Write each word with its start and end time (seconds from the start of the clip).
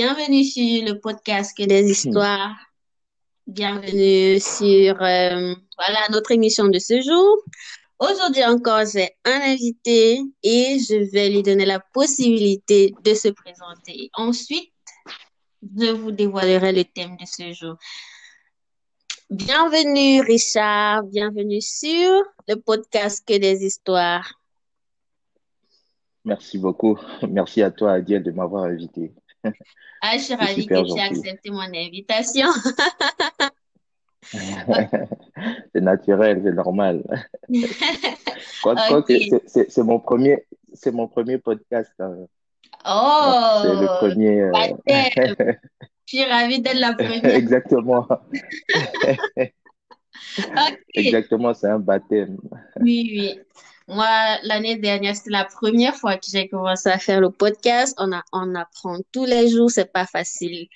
Bienvenue 0.00 0.44
sur 0.44 0.84
le 0.84 1.00
podcast 1.00 1.58
Que 1.58 1.64
des 1.64 1.90
histoires. 1.90 2.54
Bienvenue 3.48 4.38
sur 4.38 5.02
euh, 5.02 5.54
voilà 5.76 6.00
notre 6.12 6.30
émission 6.30 6.68
de 6.68 6.78
ce 6.78 7.00
jour. 7.00 7.42
Aujourd'hui 7.98 8.44
encore, 8.44 8.84
j'ai 8.86 9.10
un 9.24 9.40
invité 9.40 10.20
et 10.44 10.78
je 10.78 11.10
vais 11.10 11.28
lui 11.30 11.42
donner 11.42 11.66
la 11.66 11.80
possibilité 11.80 12.94
de 13.02 13.12
se 13.12 13.26
présenter. 13.26 14.08
Ensuite, 14.14 14.72
je 15.76 15.90
vous 15.90 16.12
dévoilerai 16.12 16.72
le 16.72 16.84
thème 16.84 17.16
de 17.16 17.26
ce 17.26 17.52
jour. 17.52 17.74
Bienvenue 19.28 20.20
Richard, 20.20 21.02
bienvenue 21.02 21.60
sur 21.60 22.22
le 22.46 22.54
podcast 22.54 23.26
Que 23.26 23.36
des 23.36 23.64
histoires. 23.64 24.32
Merci 26.24 26.56
beaucoup. 26.56 26.96
Merci 27.28 27.62
à 27.62 27.72
toi, 27.72 27.94
Adiel, 27.94 28.22
de 28.22 28.30
m'avoir 28.30 28.62
invité. 28.62 29.12
Ah, 30.00 30.16
je 30.16 30.22
suis 30.22 30.34
ravie 30.34 30.64
que 30.64 30.74
tu 30.74 30.96
aies 30.96 31.02
accepté 31.02 31.50
mon 31.50 31.62
invitation. 31.62 32.46
c'est 34.22 35.80
naturel, 35.80 36.40
c'est 36.44 36.52
normal. 36.52 37.02
c'est 39.68 39.82
mon 39.82 39.98
premier, 39.98 40.46
c'est 40.72 40.92
mon 40.92 41.08
premier 41.08 41.38
podcast. 41.38 41.90
Hein. 41.98 42.26
Oh, 42.86 43.58
c'est 43.62 43.74
le 43.74 43.86
premier. 43.98 44.42
Euh, 44.42 44.52
je 46.06 46.16
suis 46.16 46.24
ravie 46.24 46.60
d'être 46.60 46.78
la 46.78 46.92
première. 46.94 47.34
Exactement. 47.34 48.06
Exactement, 50.94 51.54
c'est 51.54 51.68
un 51.68 51.80
baptême. 51.80 52.38
Oui, 52.80 53.10
oui. 53.12 53.40
Moi, 53.88 54.38
l'année 54.42 54.76
dernière, 54.76 55.16
c'était 55.16 55.30
la 55.30 55.46
première 55.46 55.96
fois 55.96 56.18
que 56.18 56.26
j'ai 56.30 56.46
commencé 56.46 56.90
à 56.90 56.98
faire 56.98 57.22
le 57.22 57.30
podcast. 57.30 57.94
On, 57.98 58.12
a, 58.12 58.22
on 58.32 58.54
apprend 58.54 58.98
tous 59.12 59.24
les 59.24 59.48
jours, 59.48 59.70
c'est 59.70 59.90
pas 59.90 60.04
facile. 60.04 60.68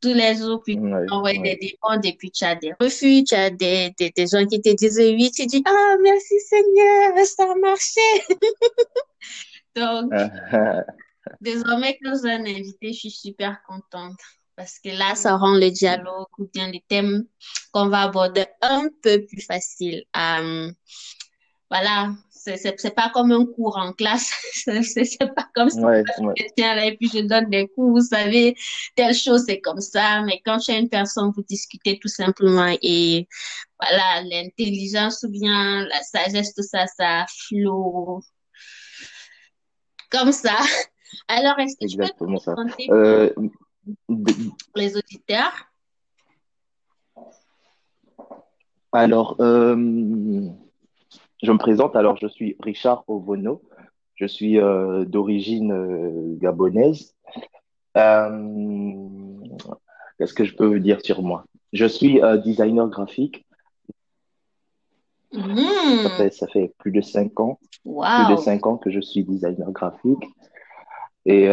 Tous 0.00 0.14
les 0.14 0.36
jours, 0.36 0.62
puis 0.64 0.76
tu 0.76 1.10
envoies 1.10 1.38
des 1.38 1.58
demandes, 1.82 2.06
et 2.06 2.12
puis 2.12 2.30
tu 2.30 2.44
as 2.44 2.54
des 2.54 2.72
refus, 2.80 3.24
tu 3.24 3.34
as 3.34 3.50
des, 3.50 3.92
des, 3.98 4.10
des, 4.10 4.26
gens 4.28 4.46
qui 4.46 4.60
te 4.60 4.72
disent 4.74 4.98
oui, 4.98 5.32
tu 5.34 5.46
dis 5.46 5.62
Ah, 5.66 5.96
merci 6.00 6.38
Seigneur, 6.40 7.26
ça 7.26 7.50
a 7.50 7.54
marché. 7.56 8.00
Donc, 9.76 10.12
désormais, 11.40 11.98
quand 12.02 12.14
j'ai 12.22 12.30
un 12.30 12.46
invité, 12.46 12.92
je 12.92 12.98
suis 12.98 13.10
super 13.10 13.60
contente 13.66 14.18
parce 14.54 14.78
que 14.78 14.90
là, 14.90 15.16
ça 15.16 15.36
rend 15.36 15.56
le 15.56 15.70
dialogue 15.70 16.28
ou 16.38 16.48
bien 16.52 16.70
les 16.70 16.84
thèmes 16.86 17.24
qu'on 17.72 17.88
va 17.88 18.02
aborder 18.02 18.44
un 18.60 18.88
peu 19.02 19.24
plus 19.24 19.40
facile. 19.40 20.04
Euh, 20.16 20.70
voilà, 21.70 22.12
c'est 22.44 22.94
pas 22.94 23.10
comme 23.12 23.32
un 23.32 23.46
cours 23.46 23.76
en 23.76 23.92
classe. 23.92 24.32
c'est 24.54 25.34
pas 25.34 25.48
comme 25.54 25.70
ça. 25.70 25.80
Ouais, 25.80 26.02
je 26.36 26.44
tiens 26.56 26.74
là 26.74 26.86
et 26.86 26.96
puis 26.96 27.08
je 27.12 27.20
donne 27.20 27.50
des 27.50 27.68
cours, 27.68 27.90
vous 27.90 28.06
savez, 28.06 28.56
telle 28.96 29.14
chose, 29.14 29.44
c'est 29.46 29.60
comme 29.60 29.80
ça. 29.80 30.22
Mais 30.22 30.40
quand 30.44 30.58
as 30.68 30.78
une 30.78 30.88
personne, 30.88 31.32
vous 31.34 31.42
discutez 31.42 31.98
tout 31.98 32.08
simplement 32.08 32.74
et 32.82 33.28
voilà, 33.80 34.22
l'intelligence 34.22 35.22
ou 35.22 35.30
bien 35.30 35.84
la 35.86 36.02
sagesse, 36.02 36.54
tout 36.54 36.62
ça, 36.62 36.86
ça 36.86 37.26
flot 37.28 38.20
comme 40.10 40.32
ça. 40.32 40.56
Alors, 41.28 41.58
est-ce 41.58 41.76
que 41.76 41.84
Exactement 41.84 42.38
tu 42.38 42.44
peux 42.46 42.54
te 42.54 42.60
présenter 42.60 42.90
euh, 42.90 43.30
pour 44.06 44.76
les 44.76 44.96
auditeurs? 44.96 45.52
Alors, 48.92 49.36
euh, 49.40 50.50
je 51.42 51.50
me 51.50 51.58
présente, 51.58 51.96
alors 51.96 52.16
je 52.16 52.28
suis 52.28 52.56
Richard 52.60 53.04
Ovono, 53.08 53.62
je 54.14 54.26
suis 54.26 54.60
euh, 54.60 55.04
d'origine 55.04 55.72
euh, 55.72 56.36
gabonaise. 56.38 57.14
Euh, 57.96 59.48
qu'est-ce 60.18 60.34
que 60.34 60.44
je 60.44 60.54
peux 60.54 60.66
vous 60.66 60.78
dire 60.78 61.00
sur 61.00 61.22
moi? 61.22 61.44
Je 61.72 61.86
suis 61.86 62.20
designer 62.44 62.86
graphique. 62.88 63.44
Mmh. 65.32 65.56
Ça, 66.30 66.46
fait, 66.46 66.72
plus 66.78 66.92
de 66.92 67.00
cinq 67.00 67.40
ans. 67.40 67.58
Wow. 67.84 68.26
Plus 68.26 68.36
de 68.36 68.40
cinq 68.40 68.66
ans 68.66 68.76
que 68.76 68.90
je 68.90 69.00
suis 69.00 69.24
designer 69.24 69.72
graphique. 69.72 70.24
Et 71.24 71.48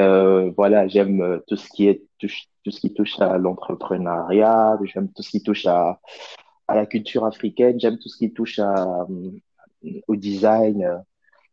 voilà, 0.55 0.87
j'aime 0.87 1.41
tout 1.47 1.55
ce 1.55 1.69
qui 1.69 1.87
est 1.87 2.03
tout, 2.19 2.27
tout 2.65 2.71
ce 2.71 2.81
qui 2.81 2.93
touche 2.93 3.19
à 3.21 3.37
l'entrepreneuriat, 3.37 4.77
j'aime 4.83 5.09
tout 5.13 5.23
ce 5.23 5.29
qui 5.29 5.41
touche 5.41 5.65
à, 5.65 5.99
à 6.67 6.75
la 6.75 6.85
culture 6.85 7.23
africaine, 7.25 7.79
j'aime 7.79 7.97
tout 7.97 8.09
ce 8.09 8.17
qui 8.17 8.33
touche 8.33 8.59
à, 8.59 9.07
au 10.07 10.15
design. 10.15 10.83
Euh, 10.83 10.97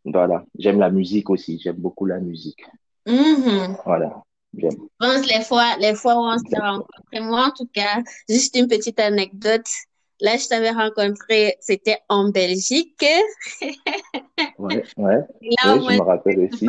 voilà, 0.04 0.44
j'aime 0.59 0.78
la 0.78 0.91
musique 0.91 1.31
aussi, 1.31 1.59
j'aime 1.62 1.76
beaucoup 1.76 2.06
la 2.06 2.20
musique. 2.20 2.62
Mm-hmm. 3.06 3.76
Voilà, 3.84 4.22
j'aime. 4.56 4.72
Je 4.72 5.06
pense 5.06 5.26
les 5.26 5.42
fois, 5.42 5.76
les 5.78 5.94
fois 5.94 6.14
où 6.14 6.25
on 6.25 6.38
s'est 6.38 6.59
rencontrés, 6.59 7.20
moi 7.20 7.47
en 7.47 7.50
tout 7.50 7.69
cas, 7.72 8.03
juste 8.28 8.56
une 8.56 8.69
petite 8.69 9.00
anecdote. 9.00 9.66
Là, 10.20 10.38
je 10.38 10.48
t'avais 10.48 10.70
rencontré, 10.70 11.56
c'était 11.60 11.98
en 12.09 12.31
Belgique. 12.31 13.04
ouais, 14.58 14.82
ouais. 14.97 15.19
Là, 15.43 15.76
je 15.76 15.98
me 15.98 16.03
rappelle 16.03 16.41
aussi. 16.41 16.66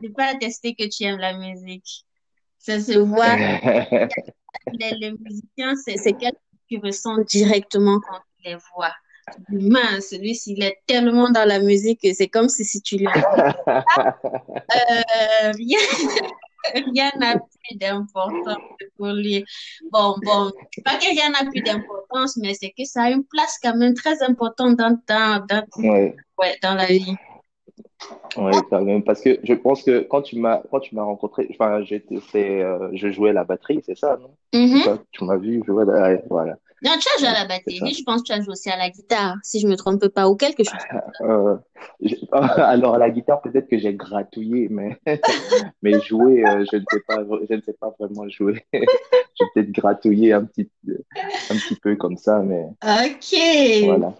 Je 0.00 0.08
peux 0.08 0.14
pas 0.14 0.28
attester 0.34 0.74
que 0.74 0.88
tu 0.88 1.04
aimes 1.04 1.18
la 1.18 1.36
musique. 1.36 2.06
Ça 2.58 2.80
se 2.80 2.98
voit. 2.98 3.36
les, 4.72 5.12
musiciens, 5.12 5.74
c'est 5.76 5.96
quelqu'un 5.96 6.30
que 6.30 6.56
tu 6.68 6.78
ressens 6.78 7.18
directement 7.24 8.00
quand 8.00 8.18
tu 8.38 8.48
les 8.48 8.56
vois 8.74 8.92
mince, 9.50 10.12
lui, 10.20 10.34
s'il 10.34 10.62
est 10.62 10.78
tellement 10.86 11.30
dans 11.30 11.46
la 11.46 11.58
musique, 11.58 12.06
c'est 12.14 12.28
comme 12.28 12.48
si, 12.48 12.64
si 12.64 12.80
tu 12.80 12.96
lui 12.96 13.06
euh, 13.68 13.82
rien, 15.52 15.78
rien 16.94 17.10
n'a 17.18 17.38
plus 17.38 17.76
d'importance 17.76 18.64
pour 18.96 19.08
lui. 19.08 19.44
Bon, 19.90 20.16
bon, 20.24 20.52
pas 20.84 20.96
que 20.96 21.08
rien 21.08 21.30
n'a 21.30 21.50
plus 21.50 21.62
d'importance, 21.62 22.36
mais 22.36 22.54
c'est 22.54 22.70
que 22.76 22.84
ça 22.84 23.04
a 23.04 23.10
une 23.10 23.24
place 23.24 23.58
quand 23.62 23.76
même 23.76 23.94
très 23.94 24.22
importante 24.22 24.76
dans, 24.76 24.98
dans, 25.08 25.44
dans, 25.46 25.64
ouais. 25.76 26.14
dans 26.62 26.74
la 26.74 26.86
vie. 26.86 27.16
Oui, 28.36 28.52
quand 28.68 28.82
même, 28.82 29.02
parce 29.02 29.20
que 29.20 29.38
je 29.42 29.54
pense 29.54 29.82
que 29.82 30.00
quand 30.00 30.22
tu 30.22 30.38
m'as 30.38 30.62
quand 30.70 30.80
tu 30.80 30.94
m'as 30.94 31.02
rencontré, 31.02 31.48
enfin, 31.50 31.82
j'étais, 31.82 32.62
euh, 32.62 32.90
je 32.92 33.10
jouais 33.10 33.32
la 33.32 33.44
batterie, 33.44 33.80
c'est 33.84 33.96
ça, 33.96 34.18
non? 34.20 34.30
Mm-hmm. 34.52 34.98
Tu 35.10 35.24
m'as 35.24 35.36
vu 35.36 35.62
jouer, 35.66 35.84
la... 35.86 36.16
voilà. 36.28 36.56
Non, 36.82 36.92
tu 37.00 37.08
as 37.14 37.18
joué 37.18 37.28
à 37.28 37.32
la 37.32 37.46
batterie, 37.46 37.94
je 37.94 38.02
pense 38.04 38.20
que 38.20 38.26
tu 38.26 38.32
as 38.32 38.42
joué 38.42 38.52
aussi 38.52 38.68
à 38.68 38.76
la 38.76 38.90
guitare, 38.90 39.36
si 39.42 39.60
je 39.60 39.66
me 39.66 39.76
trompe 39.76 40.06
pas, 40.08 40.28
ou 40.28 40.36
quelque 40.36 40.62
chose. 40.64 40.78
Euh, 41.22 41.56
alors, 42.32 42.94
à 42.94 42.98
la 42.98 43.10
guitare, 43.10 43.40
peut-être 43.40 43.68
que 43.68 43.78
j'ai 43.78 43.94
gratouillé, 43.94 44.68
mais, 44.70 44.98
mais 45.82 46.00
jouer, 46.00 46.44
euh, 46.46 46.64
je, 46.70 46.76
ne 46.76 46.84
sais 46.90 47.00
pas, 47.06 47.24
je 47.48 47.54
ne 47.54 47.60
sais 47.62 47.72
pas 47.72 47.94
vraiment 47.98 48.28
jouer. 48.28 48.64
j'ai 48.72 49.44
peut-être 49.54 49.72
gratouillé 49.72 50.32
un 50.32 50.44
petit, 50.44 50.70
un 50.88 51.54
petit 51.54 51.76
peu 51.76 51.96
comme 51.96 52.16
ça, 52.16 52.40
mais. 52.40 52.66
Ok. 52.82 53.84
Voilà. 53.84 54.14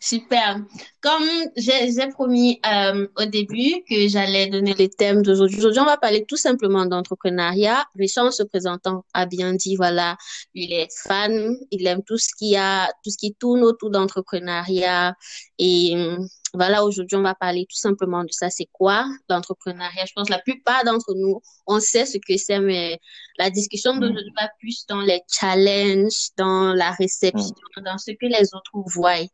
Super. 0.00 0.60
Comme 1.00 1.28
j'ai 1.56 2.08
promis 2.08 2.60
euh, 2.66 3.06
au 3.16 3.24
début 3.24 3.82
que 3.88 4.08
j'allais 4.08 4.48
donner 4.48 4.74
les 4.74 4.88
thèmes 4.88 5.22
d'aujourd'hui. 5.22 5.58
Aujourd'hui, 5.58 5.80
on 5.80 5.84
va 5.84 5.96
parler 5.96 6.24
tout 6.26 6.36
simplement 6.36 6.86
d'entrepreneuriat. 6.86 7.86
Richard, 7.96 8.32
se 8.32 8.42
présentant, 8.42 9.04
a 9.14 9.26
bien 9.26 9.54
dit, 9.54 9.76
voilà, 9.76 10.16
il 10.54 10.72
est 10.72 10.88
fan, 11.06 11.56
il 11.70 11.86
aime 11.86 12.02
tout 12.02 12.18
ce 12.18 12.28
qui 12.36 12.56
a, 12.56 12.86
tout 13.04 13.10
ce 13.10 13.18
qui 13.18 13.34
tourne 13.34 13.62
autour 13.62 13.90
d'entrepreneuriat. 13.90 15.14
Et 15.58 15.94
voilà, 16.54 16.84
aujourd'hui, 16.84 17.16
on 17.16 17.22
va 17.22 17.34
parler 17.34 17.66
tout 17.68 17.76
simplement 17.76 18.22
de 18.24 18.30
ça. 18.30 18.50
C'est 18.50 18.68
quoi 18.72 19.06
l'entrepreneuriat? 19.28 20.06
Je 20.06 20.12
pense 20.14 20.28
que 20.28 20.32
la 20.32 20.40
plupart 20.40 20.84
d'entre 20.84 21.14
nous, 21.14 21.40
on 21.66 21.80
sait 21.80 22.06
ce 22.06 22.18
que 22.18 22.36
c'est, 22.36 22.60
mais 22.60 22.98
la 23.38 23.50
discussion 23.50 23.94
mm. 23.94 24.00
d'aujourd'hui 24.00 24.32
va 24.36 24.48
plus 24.58 24.86
dans 24.86 25.00
les 25.00 25.20
challenges, 25.28 26.30
dans 26.36 26.74
la 26.74 26.92
réception, 26.92 27.54
mm. 27.76 27.82
dans 27.82 27.98
ce 27.98 28.12
que 28.12 28.26
les 28.26 28.54
autres 28.54 28.82
voient. 28.86 29.26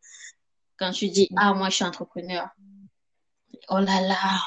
Quand 0.76 0.90
tu 0.90 1.08
dis, 1.08 1.28
ah, 1.36 1.54
moi, 1.54 1.68
je 1.70 1.76
suis 1.76 1.84
entrepreneur. 1.84 2.48
Oh 3.68 3.78
là 3.78 4.00
là, 4.02 4.40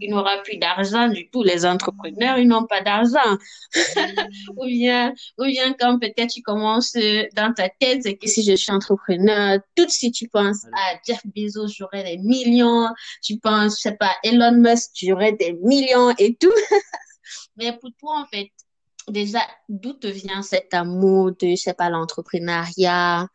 il 0.00 0.10
n'aura 0.10 0.38
plus 0.42 0.56
d'argent 0.56 1.08
du 1.08 1.28
tout. 1.30 1.42
Les 1.42 1.66
entrepreneurs, 1.66 2.38
ils 2.38 2.46
n'ont 2.46 2.66
pas 2.66 2.80
d'argent. 2.80 3.36
ou 4.56 4.66
bien, 4.66 5.12
ou 5.38 5.44
bien 5.44 5.74
quand 5.78 5.98
peut-être 5.98 6.30
tu 6.30 6.42
commences 6.42 6.94
dans 7.34 7.52
ta 7.54 7.68
tête, 7.68 8.02
c'est 8.02 8.16
que 8.16 8.28
si 8.28 8.42
je 8.42 8.54
suis 8.54 8.72
entrepreneur, 8.72 9.58
tout 9.74 9.86
de 9.86 9.90
suite 9.90 10.14
tu 10.14 10.28
penses 10.28 10.64
à 10.66 10.98
Jeff 11.06 11.20
Bezos, 11.24 11.68
j'aurai 11.68 12.04
des 12.04 12.18
millions. 12.18 12.88
Tu 13.22 13.38
penses, 13.38 13.76
je 13.76 13.82
sais 13.82 13.96
pas, 13.96 14.14
Elon 14.22 14.52
Musk, 14.52 14.90
j'aurai 15.02 15.32
des 15.32 15.52
millions 15.54 16.14
et 16.18 16.34
tout. 16.34 16.52
Mais 17.56 17.76
pour 17.76 17.90
toi, 17.98 18.20
en 18.20 18.26
fait, 18.26 18.50
déjà, 19.08 19.40
d'où 19.68 19.92
te 19.92 20.06
vient 20.06 20.42
cet 20.42 20.74
amour 20.74 21.32
de, 21.32 21.50
je 21.50 21.56
sais 21.56 21.74
pas, 21.74 21.90
l'entrepreneuriat? 21.90 23.28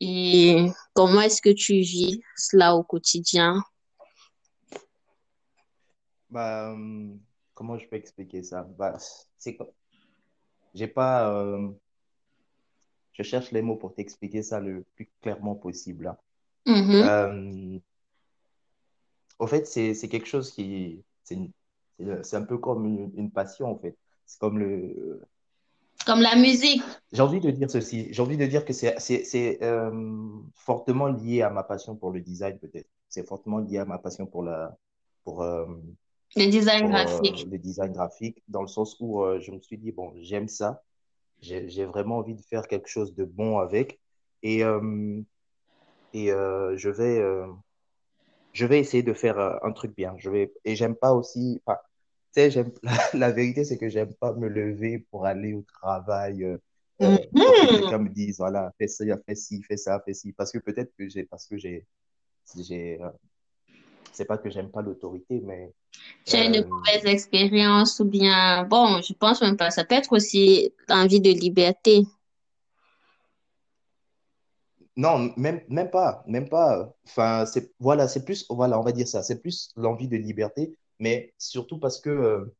Et 0.00 0.66
comment 0.92 1.20
est-ce 1.20 1.40
que 1.40 1.50
tu 1.50 1.80
vis 1.80 2.20
cela 2.36 2.74
au 2.76 2.82
quotidien? 2.82 3.62
Bah, 6.34 6.72
euh, 6.72 7.14
comment 7.54 7.78
je 7.78 7.86
peux 7.86 7.94
expliquer 7.94 8.42
ça? 8.42 8.64
Bah, 8.76 8.96
c'est 9.38 9.56
j'ai 10.74 10.88
pas, 10.88 11.30
euh, 11.32 11.68
je 13.12 13.22
cherche 13.22 13.52
les 13.52 13.62
mots 13.62 13.76
pour 13.76 13.94
t'expliquer 13.94 14.42
ça 14.42 14.58
le 14.58 14.84
plus 14.96 15.08
clairement 15.22 15.54
possible. 15.54 16.08
Hein. 16.08 16.18
Euh, 16.66 17.78
au 19.38 19.46
fait, 19.46 19.64
c'est, 19.68 20.08
quelque 20.08 20.26
chose 20.26 20.50
qui, 20.50 21.04
c'est, 21.22 21.38
c'est 22.24 22.36
un 22.36 22.42
peu 22.42 22.58
comme 22.58 22.84
une, 22.84 23.12
une 23.14 23.30
passion, 23.30 23.70
en 23.70 23.78
fait. 23.78 23.96
c'est 24.26 24.40
comme 24.40 24.58
le. 24.58 25.22
Comme 26.04 26.20
la 26.20 26.34
musique. 26.34 26.82
J'ai 27.12 27.22
envie 27.22 27.38
de 27.38 27.52
dire 27.52 27.70
ceci. 27.70 28.12
J'ai 28.12 28.22
envie 28.22 28.36
de 28.36 28.46
dire 28.46 28.64
que 28.64 28.72
c'est 28.72 28.98
c'est 28.98 29.62
euh, 29.62 30.28
fortement 30.56 31.06
lié 31.06 31.42
à 31.42 31.50
ma 31.50 31.62
passion 31.62 31.94
pour 31.94 32.10
le 32.10 32.20
design, 32.20 32.58
peut-être. 32.58 32.88
C'est 33.08 33.24
fortement 33.24 33.58
lié 33.58 33.78
à 33.78 33.84
ma 33.84 33.98
passion 33.98 34.26
pour 34.26 34.42
la 34.42 34.76
pour 35.22 35.42
euh, 35.42 35.66
le 36.36 36.50
design 36.50 36.86
euh, 36.86 36.88
graphique. 36.88 37.46
le 37.50 37.58
design 37.58 37.92
graphique, 37.92 38.42
dans 38.48 38.62
le 38.62 38.68
sens 38.68 38.96
où 39.00 39.24
je 39.40 39.50
me 39.50 39.60
suis 39.60 39.78
dit, 39.78 39.92
bon, 39.92 40.12
j'aime 40.16 40.48
ça. 40.48 40.82
J'ai 41.40 41.84
vraiment 41.84 42.18
envie 42.18 42.34
de 42.34 42.42
faire 42.42 42.66
quelque 42.68 42.88
chose 42.88 43.14
de 43.14 43.24
bon 43.24 43.58
avec. 43.58 44.00
Et, 44.42 44.60
et 46.12 46.28
je 46.28 46.88
vais 46.88 47.20
je 48.54 48.66
vais 48.66 48.80
essayer 48.80 49.02
de 49.02 49.12
faire 49.12 49.38
euh, 49.38 49.58
un 49.62 49.72
truc 49.72 49.94
bien. 49.96 50.14
Je 50.18 50.30
vais, 50.30 50.54
et 50.64 50.76
j'aime 50.76 50.96
pas 50.96 51.12
aussi, 51.12 51.60
enfin, 51.66 51.78
tu 52.34 52.40
sais, 52.40 52.50
j'aime, 52.50 52.72
la, 53.14 53.30
vérité, 53.32 53.64
c'est 53.64 53.78
que 53.78 53.88
j'aime 53.90 54.14
pas 54.14 54.32
me 54.34 54.48
lever 54.48 55.00
pour 55.10 55.26
aller 55.26 55.54
au 55.54 55.62
travail, 55.62 56.44
euh, 56.44 56.58
euh, 57.02 57.18
pour 57.32 57.54
que 57.58 57.66
Mhm. 57.66 57.80
quelqu'un 57.80 57.98
me 57.98 58.08
dise, 58.08 58.38
voilà, 58.38 58.72
fais 58.78 58.86
ça, 58.88 59.04
fais 59.26 59.34
ci, 59.34 59.62
fais 59.62 59.76
ça, 59.76 60.00
fais 60.06 60.14
ci. 60.14 60.32
Parce 60.32 60.52
que 60.52 60.58
peut-être 60.58 60.94
que 60.96 61.08
j'ai, 61.08 61.24
parce 61.24 61.46
que 61.46 61.58
j'ai, 61.58 61.86
j'ai, 62.56 63.02
euh, 63.02 63.10
c'est 64.12 64.24
pas 64.24 64.38
que 64.38 64.50
j'aime 64.50 64.70
pas 64.70 64.82
l'autorité, 64.82 65.40
mais, 65.40 65.72
Tu 66.26 66.36
as 66.36 66.44
une 66.44 66.56
euh, 66.56 66.66
mauvaise 66.66 67.04
expérience 67.04 68.00
ou 68.00 68.04
bien, 68.04 68.64
bon, 68.64 69.00
je 69.02 69.12
pense 69.12 69.42
même 69.42 69.56
pas. 69.56 69.70
Ça 69.70 69.84
peut 69.84 69.94
être 69.94 70.12
aussi 70.12 70.72
l'envie 70.88 71.20
de 71.20 71.30
liberté. 71.30 72.06
non, 74.96 75.32
même, 75.36 75.60
même 75.68 75.90
pas, 75.90 76.22
même 76.26 76.48
pas. 76.48 76.94
Enfin, 77.06 77.46
c'est, 77.46 77.72
voilà, 77.80 78.08
c'est 78.08 78.24
plus, 78.24 78.46
voilà, 78.48 78.78
on 78.78 78.82
va 78.82 78.92
dire 78.92 79.08
ça, 79.08 79.22
c'est 79.22 79.40
plus 79.40 79.72
l'envie 79.76 80.08
de 80.08 80.16
liberté, 80.16 80.78
mais 81.00 81.34
surtout 81.38 81.78
parce 81.78 82.00
que, 82.00 82.10
euh, 82.10 82.54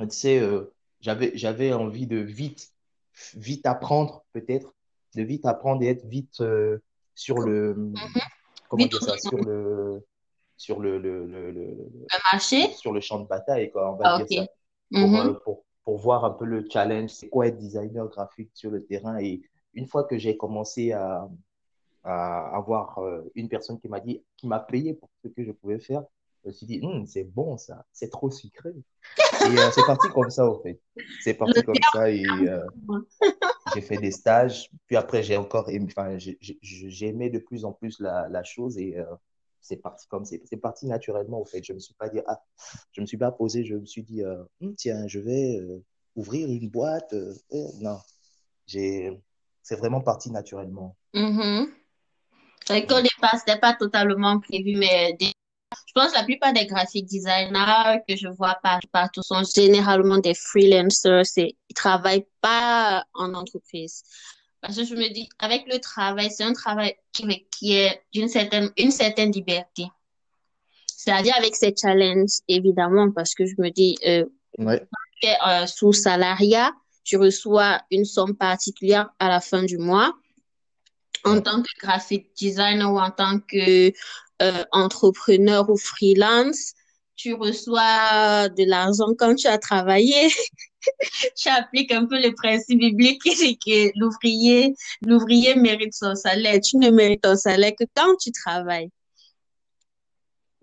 tu 0.00 0.10
sais, 0.10 0.38
euh, 0.38 0.72
j'avais, 1.00 1.32
j'avais 1.34 1.72
envie 1.72 2.06
de 2.06 2.18
vite, 2.18 2.72
vite 3.34 3.64
apprendre, 3.66 4.24
peut-être, 4.32 4.74
de 5.14 5.22
vite 5.22 5.46
apprendre 5.46 5.82
et 5.82 5.88
être 5.88 6.04
vite 6.06 6.40
euh, 6.40 6.78
sur 7.14 7.38
le, 7.38 7.92
comment 8.68 8.84
Vite 8.84 8.92
dire 8.92 9.02
ça, 9.02 9.16
sur 9.18 9.38
le, 9.38 10.06
sur 10.60 10.80
le, 10.80 10.98
le, 10.98 11.26
le, 11.26 11.50
le- 11.52 12.10
marché? 12.32 12.76
sur 12.76 12.92
le 12.92 13.00
champ 13.00 13.20
de 13.20 13.26
bataille, 13.28 13.70
quoi, 13.70 13.92
on 13.92 13.96
va 13.96 14.08
Ah, 14.08 14.10
dire 14.10 14.28
ça, 14.28 14.46
pour, 14.98 15.20
euh, 15.20 15.32
Mhm. 15.32 15.40
pour, 15.44 15.64
pour 15.84 15.98
voir 15.98 16.24
un 16.24 16.30
peu 16.30 16.44
le 16.44 16.66
challenge, 16.70 17.10
c'est 17.10 17.28
quoi 17.28 17.46
être 17.48 17.58
designer 17.58 18.08
graphique 18.08 18.50
sur 18.54 18.70
le 18.70 18.84
terrain. 18.84 19.18
Et 19.20 19.42
une 19.74 19.86
fois 19.86 20.04
que 20.04 20.18
j'ai 20.18 20.36
commencé 20.36 20.92
à, 20.92 21.28
à 22.04 22.56
avoir 22.56 22.98
euh, 23.00 23.22
une 23.36 23.48
personne 23.48 23.80
qui 23.80 23.88
m'a 23.88 24.00
dit, 24.00 24.24
qui 24.36 24.46
m'a 24.48 24.60
payé 24.60 24.94
pour 24.94 25.10
ce 25.24 25.28
que 25.30 25.44
je 25.44 25.52
pouvais 25.52 25.80
faire, 25.80 26.04
je 26.44 26.48
me 26.50 26.52
suis 26.54 26.66
dit, 26.66 26.80
Hum, 26.84 27.06
c'est 27.06 27.24
bon 27.24 27.56
ça, 27.58 27.84
c'est 27.92 28.10
trop 28.10 28.30
sucré. 28.30 28.70
Et 29.40 29.62
euh, 29.62 29.70
c'est 29.72 29.84
parti 29.84 30.10
comme 30.10 30.30
ça, 30.30 30.48
au 30.48 30.60
fait. 30.62 30.80
C'est 31.18 31.34
parti 31.34 31.62
comme 31.64 31.82
ça 31.82 32.10
et 32.10 32.46
euh, 32.48 32.60
j'ai 33.66 33.80
fait 33.80 33.98
des 33.98 34.10
stages. 34.10 34.70
Puis 34.86 34.96
après, 34.96 35.22
j'ai 35.22 35.36
encore 35.36 35.68
aimé, 35.70 35.86
enfin, 35.96 36.18
j'ai 36.18 37.06
aimé 37.06 37.30
de 37.30 37.38
plus 37.38 37.64
en 37.64 37.72
plus 37.72 38.00
la, 38.00 38.28
la 38.28 38.42
chose 38.42 38.78
et 38.78 38.98
euh, 38.98 39.04
c'est 39.60 39.76
parti 39.76 40.06
comme 40.08 40.24
c'est 40.24 40.40
c'est 40.46 40.56
parti 40.56 40.86
naturellement, 40.86 41.40
au 41.40 41.44
fait. 41.44 41.62
Je 41.64 41.72
me 41.72 41.78
suis 41.78 41.94
pas 41.94 42.08
dit, 42.08 42.20
ah, 42.26 42.40
je 42.92 43.00
me 43.00 43.06
suis 43.06 43.18
pas 43.18 43.32
posé, 43.32 43.64
je 43.64 43.74
me 43.76 43.86
suis 43.86 44.02
dit, 44.02 44.22
euh, 44.22 44.42
Hum, 44.60 44.74
tiens, 44.76 45.06
je 45.06 45.18
vais 45.20 45.58
euh, 45.60 45.84
ouvrir 46.16 46.48
une 46.48 46.68
boîte. 46.68 47.12
euh, 47.12 47.34
non, 47.80 47.98
j'ai, 48.66 49.10
c'est 49.62 49.76
vraiment 49.76 50.00
parti 50.00 50.30
naturellement. 50.30 50.96
C'est 52.66 52.72
vrai 52.74 52.86
qu'au 52.86 52.94
Ouais. 52.96 53.02
départ, 53.02 53.36
c'était 53.38 53.58
pas 53.58 53.74
totalement 53.74 54.38
prévu, 54.38 54.76
mais 54.76 55.14
des- 55.14 55.32
je 55.86 55.92
pense 55.94 56.12
que 56.12 56.18
la 56.18 56.24
plupart 56.24 56.52
des 56.52 56.66
graphic 56.66 57.06
designers 57.06 58.00
que 58.08 58.16
je 58.16 58.28
vois 58.28 58.56
par- 58.62 58.80
partout 58.92 59.22
sont 59.22 59.42
généralement 59.44 60.18
des 60.18 60.34
freelancers. 60.34 61.26
C'est, 61.26 61.56
ils 61.68 61.74
travaillent 61.74 62.26
pas 62.40 63.04
en 63.14 63.34
entreprise. 63.34 64.02
Parce 64.60 64.76
que 64.76 64.84
je 64.84 64.94
me 64.94 65.08
dis, 65.08 65.28
avec 65.38 65.64
le 65.72 65.78
travail, 65.78 66.30
c'est 66.30 66.44
un 66.44 66.52
travail 66.52 66.94
qui 67.12 67.24
requiert 67.24 67.96
d'une 68.12 68.28
certaine, 68.28 68.70
une 68.76 68.90
certaine 68.90 69.32
liberté. 69.32 69.86
C'est-à-dire 70.86 71.34
avec 71.38 71.56
ces 71.56 71.74
challenges, 71.74 72.40
évidemment, 72.46 73.10
parce 73.10 73.34
que 73.34 73.46
je 73.46 73.54
me 73.58 73.70
dis, 73.70 73.96
euh, 74.06 74.26
Ouais. 74.58 74.86
tu 75.22 75.28
es, 75.28 75.36
euh, 75.46 75.66
sous 75.66 75.92
salariat, 75.94 76.72
tu 77.04 77.16
reçois 77.16 77.80
une 77.90 78.04
somme 78.04 78.36
particulière 78.36 79.08
à 79.18 79.28
la 79.28 79.40
fin 79.40 79.62
du 79.62 79.78
mois. 79.78 80.12
En 81.24 81.40
tant 81.40 81.62
que 81.62 81.68
graphic 81.80 82.30
designer 82.36 82.92
ou 82.92 82.98
en 82.98 83.10
tant 83.10 83.40
que 83.40 83.92
euh, 84.42 84.64
entrepreneur 84.72 85.68
ou 85.70 85.76
freelance, 85.76 86.74
tu 87.16 87.34
reçois 87.34 88.48
de 88.48 88.64
l'argent 88.64 89.14
quand 89.18 89.34
tu 89.34 89.46
as 89.46 89.58
travaillé. 89.58 90.28
Tu 91.36 91.48
appliques 91.48 91.92
un 91.92 92.06
peu 92.06 92.20
le 92.20 92.34
principe 92.34 92.78
biblique 92.78 93.22
qui 93.22 93.34
dit 93.34 93.58
que 93.58 93.98
l'ouvrier, 93.98 94.74
l'ouvrier 95.02 95.54
mérite 95.54 95.94
son 95.94 96.14
salaire. 96.14 96.60
Tu 96.60 96.76
ne 96.78 96.90
mérites 96.90 97.22
ton 97.22 97.36
salaire 97.36 97.72
que 97.78 97.84
quand 97.94 98.16
tu 98.16 98.32
travailles. 98.32 98.90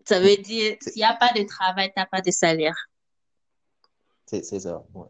Ça 0.05 0.19
veut 0.19 0.37
dire, 0.37 0.77
s'il 0.81 0.93
n'y 0.95 1.03
a 1.03 1.15
pas 1.15 1.33
de 1.33 1.43
travail, 1.43 1.87
tu 1.87 1.93
n'as 1.99 2.05
pas 2.05 2.21
de 2.21 2.31
salaire. 2.31 2.75
c'est- 4.25 4.43
c'est 4.43 4.59
ça. 4.61 4.83
Ouais. 4.93 5.07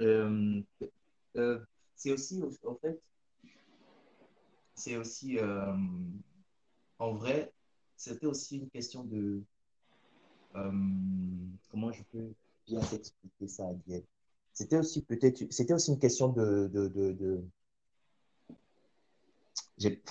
Euh, 0.00 0.60
euh, 1.36 1.58
c'est 1.96 2.10
aussi, 2.12 2.42
en 2.64 2.74
fait, 2.76 3.00
c'est 4.74 4.96
aussi, 4.96 5.38
euh, 5.38 5.76
en 6.98 7.12
vrai, 7.14 7.52
c'était 7.96 8.26
aussi 8.26 8.56
une 8.58 8.70
question 8.70 9.04
de, 9.04 9.42
euh, 10.56 10.72
comment 11.70 11.92
je 11.92 12.02
peux 12.12 12.32
bien 12.66 12.80
t'expliquer 12.80 13.48
ça, 13.48 13.68
Adiel? 13.68 14.04
C'était 14.52 14.78
aussi 14.78 15.02
peut-être, 15.02 15.44
c'était 15.50 15.74
aussi 15.74 15.90
une 15.92 15.98
question 15.98 16.28
de, 16.28 16.68
de, 16.72 16.88
de, 16.88 17.12
de- 17.12 17.44
j'ai- 19.78 20.02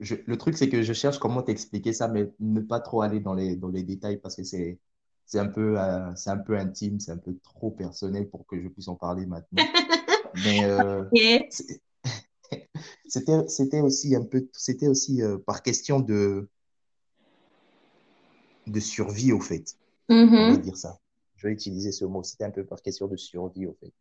je- 0.00 0.16
le 0.26 0.38
truc, 0.38 0.56
c'est 0.58 0.68
que 0.68 0.82
je 0.82 0.92
cherche 0.92 1.18
comment 1.18 1.42
t'expliquer 1.42 1.92
ça, 1.92 2.08
mais 2.08 2.30
ne 2.40 2.60
pas 2.60 2.80
trop 2.80 3.02
aller 3.02 3.20
dans 3.20 3.34
les, 3.34 3.56
dans 3.56 3.68
les 3.68 3.82
détails 3.82 4.18
parce 4.18 4.36
que 4.36 4.44
c'est, 4.44 4.78
c'est 5.26 5.38
un 5.40 5.48
peu, 5.48 5.80
euh, 5.80 6.14
c'est 6.16 6.30
un 6.30 6.38
peu 6.38 6.58
intime, 6.58 7.00
c'est 7.00 7.12
un 7.12 7.18
peu 7.18 7.36
trop 7.44 7.70
personnel 7.70 8.28
pour 8.30 8.46
que 8.46 8.60
je 8.62 8.68
puisse 8.68 8.88
en 8.88 8.96
parler 8.96 9.26
maintenant. 9.26 9.60
Mais 10.34 10.64
euh, 10.64 11.04
c'était, 13.08 13.46
c'était 13.48 13.80
aussi 13.80 14.14
un 14.14 14.24
peu, 14.24 14.48
c'était 14.52 14.88
aussi 14.88 15.22
euh, 15.22 15.38
par 15.38 15.62
question 15.62 16.00
de, 16.00 16.48
de 18.68 18.78
survie, 18.80 19.32
au 19.32 19.40
fait. 19.40 19.76
On 20.36 20.46
va 20.46 20.56
Mhm. 20.56 20.62
dire 20.62 20.76
ça. 20.76 20.98
Je 21.38 21.48
vais 21.48 21.54
utiliser 21.54 21.92
ce 21.92 22.06
mot. 22.06 22.24
C'était 22.24 22.44
un 22.44 22.52
peu 22.52 22.66
par 22.66 22.82
question 22.82 23.08
de 23.08 23.16
survie, 23.16 23.66
au 23.66 23.74
fait. 23.80 23.92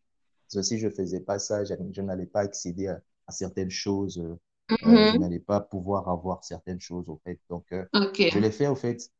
Parce 0.47 0.55
que 0.57 0.61
si 0.63 0.79
je 0.79 0.89
faisais 0.89 1.21
pas 1.21 1.39
ça, 1.39 1.65
je, 1.65 1.73
je 1.93 2.01
n'allais 2.03 2.27
pas 2.27 2.41
accéder 2.41 2.87
à, 2.89 3.01
à 3.27 3.33
certaines 3.33 3.71
choses. 3.71 4.19
euh, 4.19 4.39
euh, 4.85 5.05
je 5.07 5.15
Mhm. 5.15 5.17
n'allais 5.17 5.39
pas 5.39 5.61
pouvoir 5.61 6.09
avoir 6.09 6.43
certaines 6.45 6.81
choses, 6.81 7.09
au 7.09 7.19
fait. 7.25 7.39
Donc, 7.49 7.65
euh, 7.73 7.85
je 8.27 8.39
l'ai 8.39 8.51
fait, 8.51 8.67
au 8.67 8.75
fait. 8.75 9.11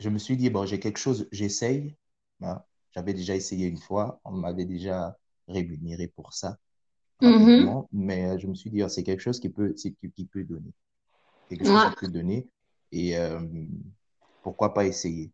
Je 0.00 0.08
me 0.10 0.18
suis 0.18 0.36
dit, 0.36 0.50
bon, 0.50 0.66
j'ai 0.66 0.80
quelque 0.80 0.98
chose, 0.98 1.28
j'essaye. 1.32 1.96
hein. 2.42 2.62
J'avais 2.92 3.14
déjà 3.14 3.34
essayé 3.36 3.66
une 3.68 3.78
fois. 3.78 4.20
On 4.24 4.32
m'avait 4.32 4.64
déjà 4.66 5.18
rémunéré 5.48 6.08
pour 6.08 6.32
ça, 6.34 6.58
Mhm. 7.20 7.76
rapidement. 7.76 7.88
Mais 7.92 8.38
je 8.40 8.46
me 8.48 8.54
suis 8.54 8.70
dit, 8.70 8.82
ah, 8.82 8.88
c'est 8.90 9.04
quelque 9.04 9.20
chose 9.22 9.40
qui 9.40 9.50
peut, 9.50 9.74
qui, 9.74 9.92
peut 10.26 10.44
donner. 10.44 10.72
Quelque 11.48 11.66
chose 11.66 11.84
qui 11.84 11.92
peut 11.92 12.08
donner. 12.08 12.48
Et 12.92 13.18
euh, 13.18 13.40
pourquoi 14.42 14.72
pas 14.74 14.86
essayer? 14.86 15.30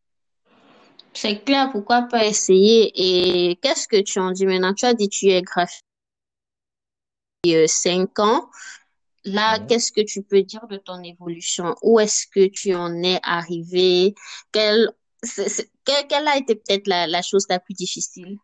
C'est 1.14 1.45
clair, 1.45 1.71
pourquoi 1.73 2.02
pas 2.02 2.25
essayer? 2.26 2.90
Et 2.95 3.57
qu'est-ce 3.57 3.87
que 3.87 4.00
tu 4.00 4.19
en 4.19 4.31
dis 4.31 4.47
maintenant? 4.47 4.73
Tu 4.75 4.85
as 4.87 4.95
dit 4.95 5.09
que 5.09 5.14
tu 5.14 5.28
es 5.28 5.42
graphiste 5.42 5.85
depuis 7.45 7.69
5 7.69 8.19
ans. 8.19 8.49
Là, 9.25 9.59
qu'est-ce 9.61 9.92
que 9.92 10.00
tu 10.00 10.23
peux 10.23 10.42
dire 10.42 10.66
de 10.69 10.78
ton 10.78 11.00
évolution? 11.02 11.75
Où 11.83 12.00
est-ce 12.00 12.26
que 12.26 12.47
tu 12.49 12.75
en 12.75 13.02
es 13.02 13.21
arrivé? 13.23 14.14
Quelle, 14.50 14.90
c'est- 15.23 15.49
c'est- 15.49 15.71
quelle, 15.85 16.07
quelle 16.09 16.26
a 16.26 16.37
été 16.38 16.57
peut-être 16.57 16.88
la, 16.88 17.07
la 17.07 17.23
chose 17.23 17.47
la 17.49 17.61
plus 17.61 17.75
difficile? 17.75 18.38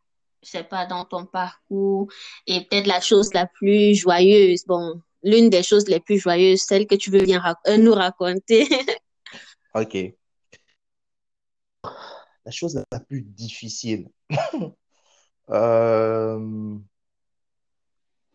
Je 0.44 0.50
sais 0.50 0.62
pas, 0.62 0.87
dans 0.87 1.04
ton 1.04 1.26
parcours 1.26 2.06
et 2.46 2.60
peut-être 2.64 2.87
la 2.87 3.00
chose 3.00 3.32
la 3.34 3.46
plus 3.46 3.94
joyeuse. 3.96 4.64
Bon, 4.66 5.00
l'une 5.25 5.50
des 5.50 5.64
choses 5.64 5.88
les 5.88 5.98
plus 5.98 6.18
joyeuses, 6.18 6.60
celle 6.62 6.87
que 6.87 6.94
tu 6.94 7.10
veux 7.10 7.22
bien 7.22 7.40
rac- 7.40 7.56
euh, 7.66 7.76
nous 7.76 7.94
raconter. 7.94 8.68
Ok. 9.75 9.96
La 12.49 12.52
chose 12.52 12.83
la 12.90 13.00
plus 13.00 13.21
difficile, 13.21 14.09
euh, 15.50 16.78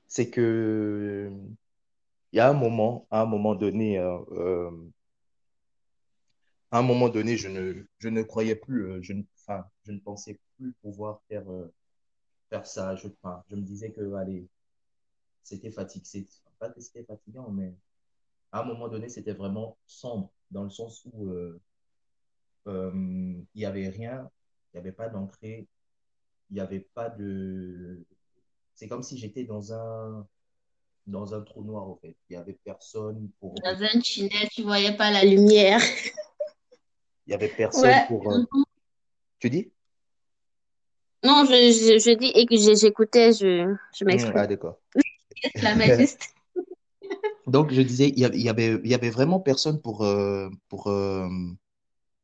c'est 0.07 0.29
que 0.29 1.31
il 2.31 2.37
y 2.37 2.39
a 2.39 2.47
un 2.47 2.53
moment, 2.53 3.07
à 3.09 3.21
un 3.21 3.25
moment 3.25 3.55
donné, 3.55 3.97
euh, 3.97 4.19
euh, 4.33 4.69
à 6.69 6.77
un 6.77 6.83
moment 6.83 7.09
donné, 7.09 7.37
je 7.37 7.47
ne, 7.47 7.87
je 7.97 8.07
ne 8.09 8.21
croyais 8.21 8.55
plus, 8.55 8.85
euh, 8.91 9.01
je 9.01 9.13
ne, 9.13 9.23
enfin, 9.39 9.65
je 9.83 9.91
ne 9.93 9.99
pensais 9.99 10.39
plus 10.57 10.73
pouvoir 10.83 11.19
faire, 11.27 11.45
faire 12.51 12.67
ça. 12.67 12.95
Je, 12.95 13.07
enfin, 13.07 13.43
je 13.49 13.55
me 13.55 13.63
disais 13.63 13.91
que, 13.91 14.13
allez, 14.13 14.47
c'était 15.41 15.71
fatigué, 15.71 16.27
pas 16.59 16.69
que 16.69 16.81
c'était 16.81 17.03
fatigant, 17.03 17.49
mais 17.49 17.73
à 18.51 18.61
un 18.61 18.65
moment 18.65 18.89
donné, 18.89 19.09
c'était 19.09 19.33
vraiment 19.33 19.75
sombre, 19.87 20.31
dans 20.51 20.65
le 20.65 20.69
sens 20.69 21.03
où 21.11 21.33
il 22.65 23.61
y 23.61 23.65
avait 23.65 23.89
rien, 23.89 24.29
il 24.73 24.77
n'y 24.77 24.79
avait 24.81 24.91
pas 24.91 25.09
d'entrée, 25.09 25.67
il 26.49 26.53
n'y 26.55 26.59
avait 26.59 26.79
pas 26.93 27.09
de. 27.09 28.03
C'est 28.75 28.87
comme 28.87 29.03
si 29.03 29.17
j'étais 29.17 29.43
dans 29.43 29.73
un, 29.73 30.27
dans 31.07 31.33
un 31.33 31.41
trou 31.41 31.63
noir, 31.63 31.87
en 31.89 31.95
fait. 31.97 32.15
Il 32.29 32.33
n'y 32.33 32.37
avait 32.37 32.57
personne 32.63 33.29
pour. 33.39 33.55
Dans 33.63 33.83
un 33.83 33.99
tunnel, 33.99 34.49
tu 34.51 34.61
ne 34.61 34.65
voyais 34.67 34.95
pas 34.95 35.11
la 35.11 35.23
lumière. 35.25 35.81
Il 37.25 37.29
n'y 37.29 37.35
avait 37.35 37.49
personne 37.49 37.91
Ouais. 37.91 38.07
pour. 38.07 38.31
euh. 38.31 38.39
Tu 39.39 39.49
dis? 39.49 39.71
Non, 41.23 41.45
je, 41.45 41.51
je, 41.53 41.99
je 41.99 42.15
dis 42.17 42.31
et 42.35 42.45
que 42.45 42.55
j'écoutais, 42.57 43.31
je, 43.33 43.73
je 43.97 44.03
Hmm, 44.03 44.07
m'exprime. 44.09 44.35
ah, 44.35 44.47
d'accord. 44.47 44.79
La 45.61 45.75
majesté. 45.75 46.25
Donc, 47.47 47.71
je 47.71 47.81
disais, 47.81 48.09
il 48.09 48.19
y 48.19 48.25
avait, 48.25 48.37
il 48.37 48.43
y 48.43 48.49
avait, 48.49 48.79
il 48.83 48.89
y 48.89 48.93
avait 48.93 49.09
vraiment 49.09 49.39
personne 49.39 49.81
pour. 49.81 50.03
euh, 50.03 50.49
pour 50.69 50.87
euh, 50.87 51.27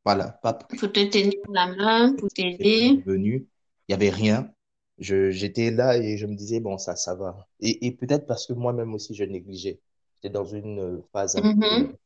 voilà, 0.04 0.28
pas 0.42 0.58
Pour 0.78 0.90
te 0.90 1.04
tenir 1.08 1.38
la 1.48 1.68
main, 1.68 2.16
pour 2.16 2.28
t'aider. 2.30 3.04
venu, 3.04 3.46
il 3.88 3.90
n'y 3.90 3.94
avait 3.94 4.10
rien. 4.10 4.52
J'étais 4.98 5.70
là 5.70 5.96
et 5.96 6.18
je 6.18 6.26
me 6.26 6.34
disais, 6.34 6.60
bon, 6.60 6.76
ça, 6.78 6.96
ça 6.96 7.14
va. 7.14 7.48
Et, 7.60 7.86
et 7.86 7.92
peut-être 7.92 8.26
parce 8.26 8.46
que 8.46 8.52
moi-même 8.52 8.92
aussi, 8.94 9.14
je 9.14 9.24
négligeais. 9.24 9.80
J'étais 10.22 10.32
dans 10.32 10.44
une 10.44 10.78
euh, 10.80 11.02
phase 11.12 11.36
un 11.36 11.46
peu, 11.58 11.78
Mhm. 11.78 11.96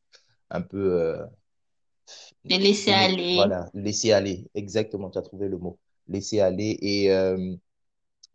un 0.51 0.61
peu 0.63 0.77
euh, 1.01 1.25
De 2.49 2.55
laisser 2.57 2.91
né- 2.91 3.11
aller. 3.11 3.33
voilà, 3.33 3.69
laisser 3.73 4.11
aller. 4.11 4.49
Exactement, 4.55 5.09
tu 5.09 5.17
as 5.17 5.21
trouvé 5.21 5.47
le 5.49 5.57
mot. 5.57 5.79
Laisser 6.07 6.39
aller. 6.39 6.77
Et, 6.81 7.11
euh, 7.11 7.55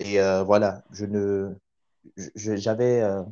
et 0.01 0.21
euh, 0.21 0.43
voilà, 0.45 0.85
je 0.93 1.07
ne, 1.07 1.55
j'avais, 2.37 3.03
euh, 3.03 3.23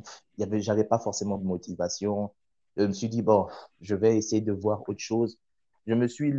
j'avais 0.59 0.85
pas 0.85 0.99
forcément 0.99 1.37
de 1.37 1.45
motivation. 1.45 2.31
Je 2.77 2.83
me 2.85 2.93
suis 2.93 3.09
dit, 3.09 3.21
bon, 3.21 3.47
je 3.81 3.95
vais 3.95 4.17
essayer 4.17 4.41
de 4.41 4.53
voir 4.53 4.87
autre 4.89 4.99
chose. 5.01 5.39
Je 5.89 5.95
me 5.95 6.07
suis, 6.07 6.33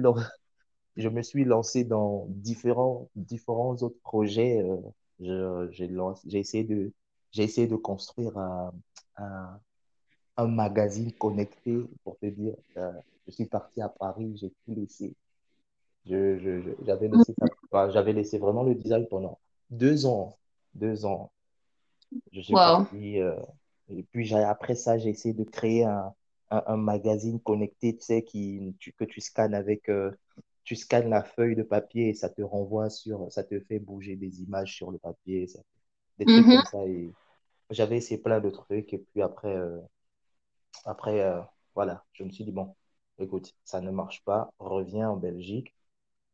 je 0.96 1.08
me 1.08 1.22
suis 1.22 1.44
lancé 1.44 1.84
dans 1.84 2.26
différents, 2.28 3.08
différents 3.16 3.76
autres 3.82 3.98
projets. 4.02 4.62
euh, 4.62 4.76
je, 5.20 5.68
j'ai 6.26 6.38
essayé 6.38 6.64
de, 6.64 6.92
j'ai 7.32 7.44
essayé 7.44 7.66
de 7.66 7.76
construire 7.76 8.36
un, 8.38 8.72
un, 9.16 9.60
un 10.38 10.48
magazine 10.48 11.12
connecté, 11.12 11.78
pour 12.04 12.18
te 12.18 12.26
dire. 12.26 12.54
Euh, 12.78 12.92
je 13.26 13.32
suis 13.32 13.46
parti 13.46 13.82
à 13.82 13.88
Paris, 13.90 14.36
j'ai 14.40 14.50
tout 14.50 14.74
laissé. 14.76 15.14
Je, 16.06 16.38
je, 16.38 16.62
je- 16.62 16.84
j'avais 16.86 17.08
laissé 17.08 17.36
enfin, 17.72 17.90
j'avais 17.90 18.12
laissé 18.14 18.38
vraiment 18.38 18.64
le 18.64 18.74
design 18.74 19.06
pendant 19.08 19.38
deux 19.70 20.06
ans. 20.06 20.38
Deux 20.74 21.04
ans. 21.06 21.32
Je 22.32 22.40
suis 22.40 22.56
Wow. 22.56 22.88
parti. 22.96 23.20
euh, 23.20 23.36
et 23.88 24.02
puis 24.04 24.32
après 24.34 24.74
ça, 24.74 24.98
j'ai 24.98 25.10
essayé 25.10 25.34
de 25.34 25.44
créer 25.44 25.84
un, 25.84 26.14
un, 26.50 26.62
un 26.66 26.76
magazine 26.76 27.40
connecté, 27.40 27.96
tu 27.96 28.02
sais, 28.04 28.22
qui, 28.24 28.74
tu- 28.78 28.92
que 28.92 29.04
tu 29.04 29.20
scannes 29.20 29.54
avec. 29.54 29.88
euh, 29.88 30.10
tu 30.64 30.76
scannes 30.76 31.10
la 31.10 31.24
feuille 31.24 31.56
de 31.56 31.62
papier 31.62 32.10
et 32.10 32.14
ça 32.14 32.28
te 32.30 32.42
renvoie 32.42 32.90
sur. 32.90 33.30
Ça 33.32 33.44
te 33.44 33.60
fait 33.60 33.78
bouger 33.78 34.16
des 34.16 34.42
images 34.42 34.74
sur 34.74 34.90
le 34.90 34.98
papier, 34.98 35.46
ça- 35.48 35.60
des 36.18 36.26
trucs 36.26 36.46
Mhm. 36.46 36.50
comme 36.50 36.64
ça. 36.64 36.84
Et 36.86 37.14
j'avais 37.70 37.98
essayé 37.98 38.18
plein 38.20 38.40
de 38.40 38.50
trucs. 38.50 38.92
Et 38.94 38.98
puis 38.98 39.22
après, 39.22 39.54
euh, 39.56 39.80
après 40.84 41.20
euh, 41.20 41.40
voilà, 41.74 42.04
je 42.12 42.24
me 42.24 42.30
suis 42.30 42.44
dit, 42.44 42.52
bon, 42.52 42.74
écoute, 43.18 43.54
ça 43.64 43.80
ne 43.80 43.90
marche 43.90 44.24
pas. 44.24 44.52
Reviens 44.58 45.10
en 45.10 45.16
Belgique. 45.16 45.74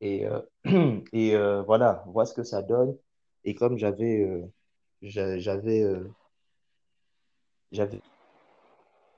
Et, 0.01 0.27
et 1.15 1.37
voilà, 1.67 2.05
vois 2.09 2.27
ce 2.27 2.35
que 2.35 2.45
ça 2.45 2.63
donne. 2.63 2.97
Et 3.45 3.55
comme 3.55 3.79
j'avais. 3.79 4.45
j'a- 5.03 5.39
j'avais. 5.39 5.85
j'avais 7.73 8.03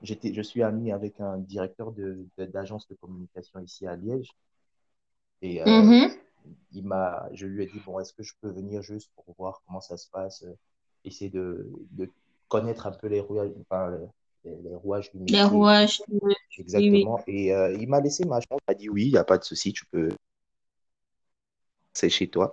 J'étais, 0.01 0.33
je 0.33 0.41
suis 0.41 0.63
ami 0.63 0.91
avec 0.91 1.19
un 1.21 1.37
directeur 1.37 1.91
de, 1.91 2.25
d'agence 2.37 2.87
de 2.87 2.95
communication 2.95 3.59
ici 3.61 3.87
à 3.87 3.95
Liège 3.95 4.31
et 5.41 5.61
euh, 5.61 5.67
Mhm. 5.69 6.19
il 6.73 6.85
m'a, 6.85 7.27
je 7.33 7.45
lui 7.47 7.63
ai 7.63 7.67
dit, 7.67 7.79
bon, 7.79 7.99
est-ce 7.99 8.13
que 8.13 8.23
je 8.23 8.33
peux 8.41 8.49
venir 8.51 8.81
juste 8.81 9.11
pour 9.15 9.25
voir 9.37 9.61
comment 9.65 9.81
ça 9.81 9.97
se 9.97 10.09
passe, 10.09 10.43
euh, 10.43 10.53
essayer 11.05 11.29
de, 11.29 11.69
de 11.91 12.09
connaître 12.47 12.87
un 12.87 12.91
peu 12.91 13.07
les 13.07 13.19
rouages, 13.21 13.51
enfin, 13.61 13.97
les, 14.45 14.55
les 14.63 14.75
rouages 14.75 15.11
du 15.11 15.19
Les 15.27 15.43
métier 15.43 15.61
tout. 15.61 15.65
rouages. 15.65 16.01
Oui. 16.09 16.33
Exactement. 16.57 17.23
Et 17.27 17.53
euh, 17.53 17.73
il 17.79 17.89
m'a 17.89 18.01
laissé 18.01 18.25
ma 18.25 18.41
chance, 18.41 18.59
il 18.67 18.71
m'a 18.71 18.75
dit, 18.75 18.89
oui, 18.89 19.07
il 19.07 19.11
n'y 19.13 19.17
a 19.17 19.23
pas 19.23 19.37
de 19.37 19.43
souci, 19.43 19.73
tu 19.73 19.85
peux, 19.87 20.09
c'est 21.93 22.09
chez 22.09 22.29
toi. 22.29 22.51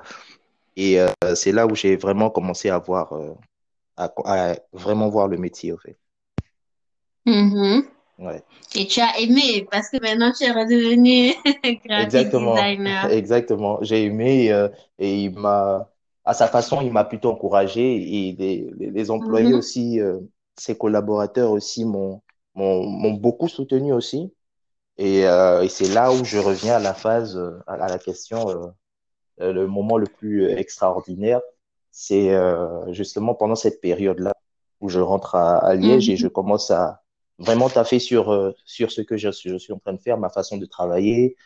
Et 0.77 0.99
c'est 1.37 1.53
là 1.53 1.67
où 1.67 1.75
j'ai 1.75 1.97
vraiment 1.97 2.31
commencé 2.31 2.71
à 2.71 2.79
voir, 2.79 3.13
à, 3.97 4.13
à 4.25 4.57
vraiment 4.73 5.09
voir 5.11 5.29
le 5.29 5.39
métier, 5.39 5.73
en 5.73 5.79
fait. 5.79 5.99
Mhm. 7.27 7.91
Ouais. 8.19 8.45
Et 8.77 8.87
tu 8.87 9.01
as 9.01 9.19
aimé 9.21 9.67
parce 9.71 9.89
que 9.91 9.99
maintenant 10.01 10.33
tu 10.33 10.45
es 10.45 10.53
redevenu 10.53 11.35
Exactement, 11.97 12.77
designer. 12.85 13.11
exactement. 13.11 13.79
J'ai 13.83 14.05
aimé 14.05 14.53
euh, 14.53 14.69
et 14.99 15.25
il 15.25 15.35
m'a, 15.39 15.91
à 16.25 16.35
sa 16.35 16.47
façon, 16.47 16.83
il 16.83 16.93
m'a 16.93 17.05
plutôt 17.05 17.31
encouragé 17.31 18.29
et 18.29 18.33
les, 18.37 18.71
les, 18.79 18.91
les 18.91 19.11
employés 19.11 19.55
Mhm. 19.55 19.55
aussi, 19.55 20.01
euh, 20.01 20.21
ses 20.59 20.77
collaborateurs 20.77 21.51
aussi 21.53 21.85
m'ont, 21.87 22.23
m'ont, 22.55 22.87
m'ont 22.87 23.15
beaucoup 23.15 23.49
soutenu 23.49 23.93
aussi. 23.95 24.35
Et, 24.99 25.27
euh, 25.27 25.63
et 25.63 25.69
c'est 25.71 25.89
là 25.89 26.13
où 26.13 26.25
je 26.25 26.39
reviens 26.39 26.77
à 26.77 26.81
la 26.81 26.95
phase, 26.95 27.37
euh, 27.37 27.59
à 27.69 27.77
la 27.89 27.99
question, 27.99 28.51
euh, 28.51 28.69
euh, 29.41 29.53
le 29.53 29.67
moment 29.67 29.99
le 29.99 30.07
plus 30.09 30.47
extraordinaire, 30.51 31.41
c'est 31.91 32.35
euh, 32.35 32.93
justement 32.93 33.35
pendant 33.35 33.55
cette 33.57 33.81
période-là 33.81 34.35
où 34.81 34.89
je 34.89 35.01
rentre 35.01 35.35
à, 35.35 35.59
à 35.59 35.75
Liège 35.75 36.11
et 36.11 36.17
je 36.17 36.29
Mhm. 36.29 36.29
commence 36.29 36.71
à 36.71 37.03
vraiment 37.39 37.69
taffer 37.69 37.99
sur, 37.99 38.31
euh, 38.33 38.53
sur 38.65 38.91
ce 38.91 39.03
que 39.03 39.17
je, 39.17 39.31
je 39.31 39.57
suis 39.59 39.73
en 39.73 39.79
train 39.79 39.93
de 39.93 40.01
faire, 40.01 40.19
ma 40.19 40.31
façon 40.31 40.57
de 40.57 40.67
travailler 40.67 41.37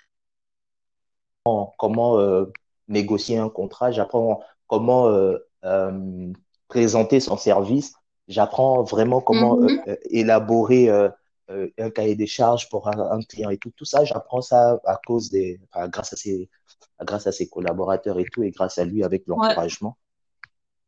comment, 1.44 1.74
comment, 1.78 2.18
euh, 2.18 2.46
négocier 2.88 3.38
un 3.38 3.48
contrat, 3.48 3.90
j'apprends 3.90 4.40
comment 4.66 5.08
euh, 5.08 5.38
euh, 5.64 6.32
présenter 6.68 7.20
son 7.20 7.36
service, 7.36 7.94
j'apprends 8.28 8.82
vraiment 8.82 9.20
comment 9.20 9.56
Mhm. 9.60 9.82
euh, 9.88 9.96
élaborer 10.10 10.88
euh, 10.88 11.08
euh, 11.50 11.68
un 11.78 11.90
cahier 11.90 12.14
des 12.14 12.26
charges 12.26 12.68
pour 12.68 12.88
un, 12.88 13.20
client 13.22 13.50
et 13.50 13.58
tout. 13.58 13.70
Tout 13.76 13.84
ça, 13.84 14.04
j'apprends 14.04 14.40
ça 14.42 14.80
à 14.84 14.98
cause 15.04 15.30
des, 15.30 15.60
enfin, 15.72 15.88
grâce 15.88 16.12
à 16.12 16.16
ses, 16.16 16.48
grâce 17.02 17.26
à 17.26 17.32
ses 17.32 17.48
collaborateurs 17.48 18.18
et 18.20 18.24
tout, 18.24 18.42
et 18.42 18.50
grâce 18.50 18.78
à 18.78 18.84
lui 18.84 19.02
avec 19.02 19.24
Ouais. 19.26 19.48
l'encouragement. 19.48 19.96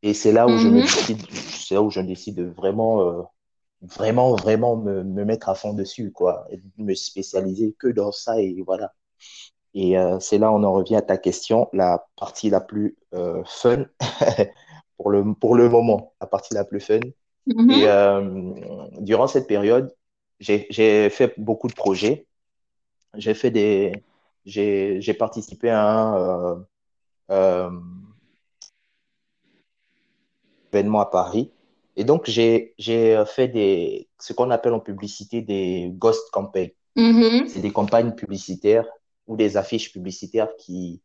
Et 0.03 0.13
c'est 0.13 0.31
là 0.31 0.47
où 0.47 0.57
je 0.57 0.67
me 0.67 0.77
Mhm. 0.77 0.81
décide, 0.81 1.21
c'est 1.31 1.75
là 1.75 1.81
où 1.81 1.89
je 1.89 2.01
décide 2.01 2.35
de 2.35 2.43
vraiment, 2.45 3.01
euh, 3.01 3.21
vraiment, 3.83 4.35
vraiment 4.35 4.77
me, 4.77 5.03
me 5.03 5.25
mettre 5.25 5.49
à 5.49 5.55
fond 5.55 5.73
dessus, 5.73 6.11
quoi, 6.11 6.45
et 6.51 6.61
me 6.77 6.95
spécialiser 6.95 7.75
que 7.79 7.87
dans 7.87 8.11
ça 8.11 8.41
et 8.41 8.61
voilà. 8.65 8.93
Et 9.73 9.97
euh, 9.97 10.19
c'est 10.19 10.37
là 10.37 10.51
on 10.51 10.63
en 10.63 10.73
revient 10.73 10.97
à 10.97 11.01
ta 11.01 11.17
question, 11.17 11.69
la 11.73 12.05
partie 12.17 12.49
la 12.49 12.61
plus 12.61 12.97
euh, 13.13 13.43
fun 13.45 13.85
pour 14.97 15.11
le, 15.11 15.33
pour 15.35 15.55
le 15.55 15.69
moment, 15.69 16.13
la 16.21 16.27
partie 16.27 16.53
la 16.53 16.65
plus 16.65 16.79
fun. 16.81 16.99
Et 17.69 17.87
Mhm. 17.87 17.87
euh, 17.87 18.53
durant 19.01 19.27
cette 19.27 19.47
période, 19.47 19.93
j'ai, 20.39 20.67
j'ai 20.71 21.09
fait 21.09 21.33
beaucoup 21.39 21.67
de 21.67 21.73
projets. 21.75 22.27
J'ai 23.15 23.33
fait 23.35 23.51
des, 23.51 23.93
j'ai, 24.45 25.01
j'ai 25.01 25.13
participé 25.13 25.69
à 25.71 25.83
un 25.87 26.17
euh, 26.17 26.55
euh, 27.31 27.71
événement 30.73 30.99
à 30.99 31.05
Paris. 31.05 31.52
Et 31.95 32.03
donc, 32.03 32.25
j'ai, 32.29 32.73
j'ai 32.77 33.23
fait 33.27 33.47
des, 33.47 34.09
ce 34.19 34.33
qu'on 34.33 34.51
appelle 34.51 34.73
en 34.73 34.79
publicité 34.79 35.41
des 35.41 35.89
ghost 35.93 36.29
campaigns. 36.31 36.71
Mhm. 36.95 37.47
C'est 37.47 37.61
des 37.61 37.71
campagnes 37.71 38.13
publicitaires 38.13 38.87
ou 39.27 39.35
des 39.37 39.57
affiches 39.57 39.91
publicitaires 39.93 40.49
qui, 40.57 41.01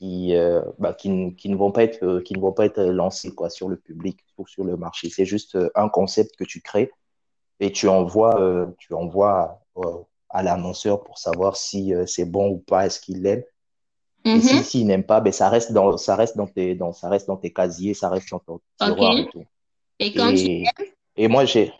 qui, 0.00 0.34
euh, 0.36 0.62
bah, 0.78 0.94
qui, 0.94 1.08
ne- 1.10 1.30
qui 1.30 1.48
ne 1.48 1.56
vont 1.56 1.72
pas 1.72 1.84
être, 1.84 2.02
euh, 2.04 2.20
qui 2.22 2.34
ne 2.34 2.40
vont 2.40 2.52
pas 2.52 2.66
être 2.66 2.82
lancées 2.82 3.34
quoi, 3.34 3.50
sur 3.50 3.68
le 3.68 3.76
public 3.76 4.18
ou 4.38 4.46
sur 4.46 4.64
le 4.64 4.76
marché. 4.76 5.10
C'est 5.10 5.26
juste 5.26 5.56
euh, 5.56 5.70
un 5.74 5.88
concept 5.88 6.36
que 6.36 6.44
tu 6.44 6.60
crées 6.62 6.90
et 7.60 7.72
tu 7.72 7.88
envoies, 7.88 8.40
euh, 8.40 8.66
tu 8.78 8.94
envoies 8.94 9.60
euh, 9.78 9.82
à 10.30 10.42
l'annonceur 10.42 11.04
pour 11.04 11.18
savoir 11.18 11.56
si 11.56 11.94
euh, 11.94 12.06
c'est 12.06 12.24
bon 12.26 12.50
ou 12.50 12.58
pas, 12.58 12.86
est-ce 12.86 13.00
qu'il 13.00 13.22
l'aime. 13.22 13.42
Et 14.24 14.40
si, 14.40 14.56
Mhm. 14.56 14.62
s'il 14.62 14.86
n'aime 14.86 15.04
pas, 15.04 15.20
ben, 15.20 15.32
ça 15.32 15.48
reste 15.48 15.72
dans, 15.72 15.96
ça 15.96 16.16
reste 16.16 16.36
dans 16.36 16.46
tes, 16.46 16.74
dans, 16.74 16.92
ça 16.92 17.08
reste 17.08 17.26
dans 17.28 17.36
tes 17.36 17.52
casiers, 17.52 17.94
ça 17.94 18.08
reste 18.08 18.30
dans 18.30 18.38
ton 18.40 18.60
tiroir 18.78 19.18
et 19.18 19.28
tout. 19.28 19.44
Et 19.98 20.12
quand 20.12 20.34
tu 20.34 20.46
Et, 20.46 20.64
et 21.16 21.28
moi, 21.28 21.44
j'ai, 21.44 21.72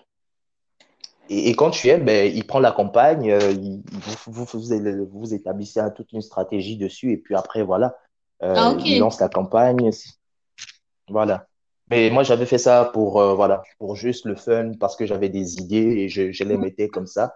et, 1.29 1.51
et 1.51 1.55
quand 1.55 1.71
tu 1.71 1.89
aimes, 1.89 2.05
ben, 2.05 2.31
il 2.35 2.47
prend 2.47 2.61
la 2.61 2.73
campagne, 2.73 3.31
euh, 3.31 3.53
il- 3.53 3.83
vous, 4.27 4.45
vous, 4.45 4.45
vous, 4.45 5.07
vous 5.11 5.35
établissez 5.35 5.81
toute 5.97 6.13
une 6.13 6.23
stratégie 6.23 6.77
dessus, 6.77 7.13
et 7.13 7.17
puis 7.17 7.35
après, 7.35 7.63
voilà, 7.63 7.97
Ah, 8.41 8.71
euh, 8.71 8.75
ok. 8.75 8.87
il 8.87 8.99
lance 8.99 9.21
la 9.21 9.29
campagne, 9.29 9.91
voilà. 11.09 11.47
Mais 11.91 12.11
moi, 12.11 12.23
j'avais 12.23 12.47
fait 12.47 12.59
ça 12.59 12.91
pour, 12.93 13.21
euh, 13.21 13.35
voilà, 13.35 13.63
pour 13.79 13.95
juste 13.95 14.25
le 14.25 14.37
fun, 14.37 14.73
parce 14.81 14.97
que 14.97 15.07
j'avais 15.07 15.29
des 15.29 15.57
idées 15.57 15.77
et 15.77 16.09
je, 16.09 16.33
je 16.33 16.45
les 16.45 16.57
mettais 16.57 16.89
comme 16.89 17.07
ça. 17.07 17.35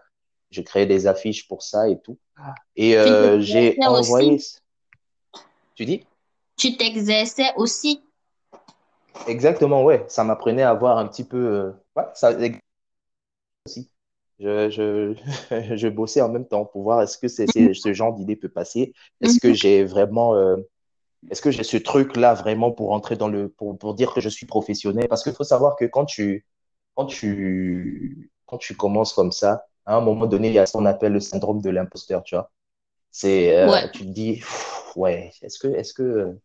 Je 0.50 0.62
créais 0.62 0.86
des 0.86 1.06
affiches 1.06 1.46
pour 1.46 1.62
ça 1.62 1.88
et 1.90 2.00
tout. 2.00 2.18
Et 2.76 2.94
j'ai 3.40 3.78
envoyé, 3.84 4.34
aussi. 4.34 4.56
tu 5.74 5.84
dis? 5.84 6.04
Tu 6.56 6.76
t'exerçais 6.76 7.52
aussi. 7.56 8.02
Exactement, 9.28 9.84
ouais. 9.84 10.04
Ça 10.08 10.24
m'apprenait 10.24 10.62
à 10.62 10.74
voir 10.74 10.98
un 10.98 11.06
petit 11.06 11.24
peu, 11.24 11.36
euh, 11.36 11.70
ouais, 11.96 12.04
ça 12.14 12.32
aussi. 13.66 13.90
Je, 14.40 14.70
je, 14.70 15.14
je 15.76 15.88
bossais 15.88 16.20
en 16.20 16.28
même 16.28 16.46
temps 16.46 16.64
pour 16.64 16.82
voir 16.82 17.02
est-ce 17.02 17.18
que 17.18 17.28
c'est, 17.28 17.46
c'est- 17.46 17.74
ce 17.74 17.92
genre 17.92 18.14
d'idée 18.14 18.36
peut 18.36 18.48
passer. 18.48 18.92
Est-ce 19.20 19.38
que 19.38 19.52
j'ai 19.52 19.84
vraiment, 19.84 20.34
euh, 20.36 20.56
est-ce 21.30 21.42
que 21.42 21.50
j'ai 21.50 21.64
ce 21.64 21.76
truc-là 21.78 22.34
vraiment 22.34 22.72
pour 22.72 22.92
entrer 22.92 23.16
dans 23.16 23.28
le, 23.28 23.48
pour, 23.50 23.78
pour 23.78 23.94
dire 23.94 24.14
que 24.14 24.20
je 24.22 24.28
suis 24.30 24.46
professionnel? 24.46 25.08
Parce 25.08 25.24
qu'il 25.24 25.34
faut 25.34 25.44
savoir 25.44 25.76
que 25.76 25.84
quand 25.86 26.06
tu, 26.06 26.46
quand 26.96 27.06
tu, 27.06 28.32
quand 28.46 28.58
tu 28.58 28.76
commences 28.76 29.14
comme 29.14 29.32
ça, 29.32 29.66
à 29.86 29.96
un 29.96 30.00
moment 30.02 30.26
donné, 30.26 30.48
il 30.48 30.54
y 30.54 30.58
a 30.58 30.66
ce 30.66 30.72
qu'on 30.74 30.86
appelle 30.86 31.12
le 31.14 31.20
syndrome 31.20 31.62
de 31.62 31.70
l'imposteur, 31.70 32.22
tu 32.24 32.36
vois. 32.36 32.50
C'est, 33.12 33.56
euh, 33.58 33.88
tu 33.92 34.04
te 34.06 34.10
dis, 34.12 34.34
pff, 34.36 34.92
ouais, 34.96 35.32
est-ce 35.42 35.58
que, 35.58 35.68
est-ce 35.68 35.94
que, 35.94 36.38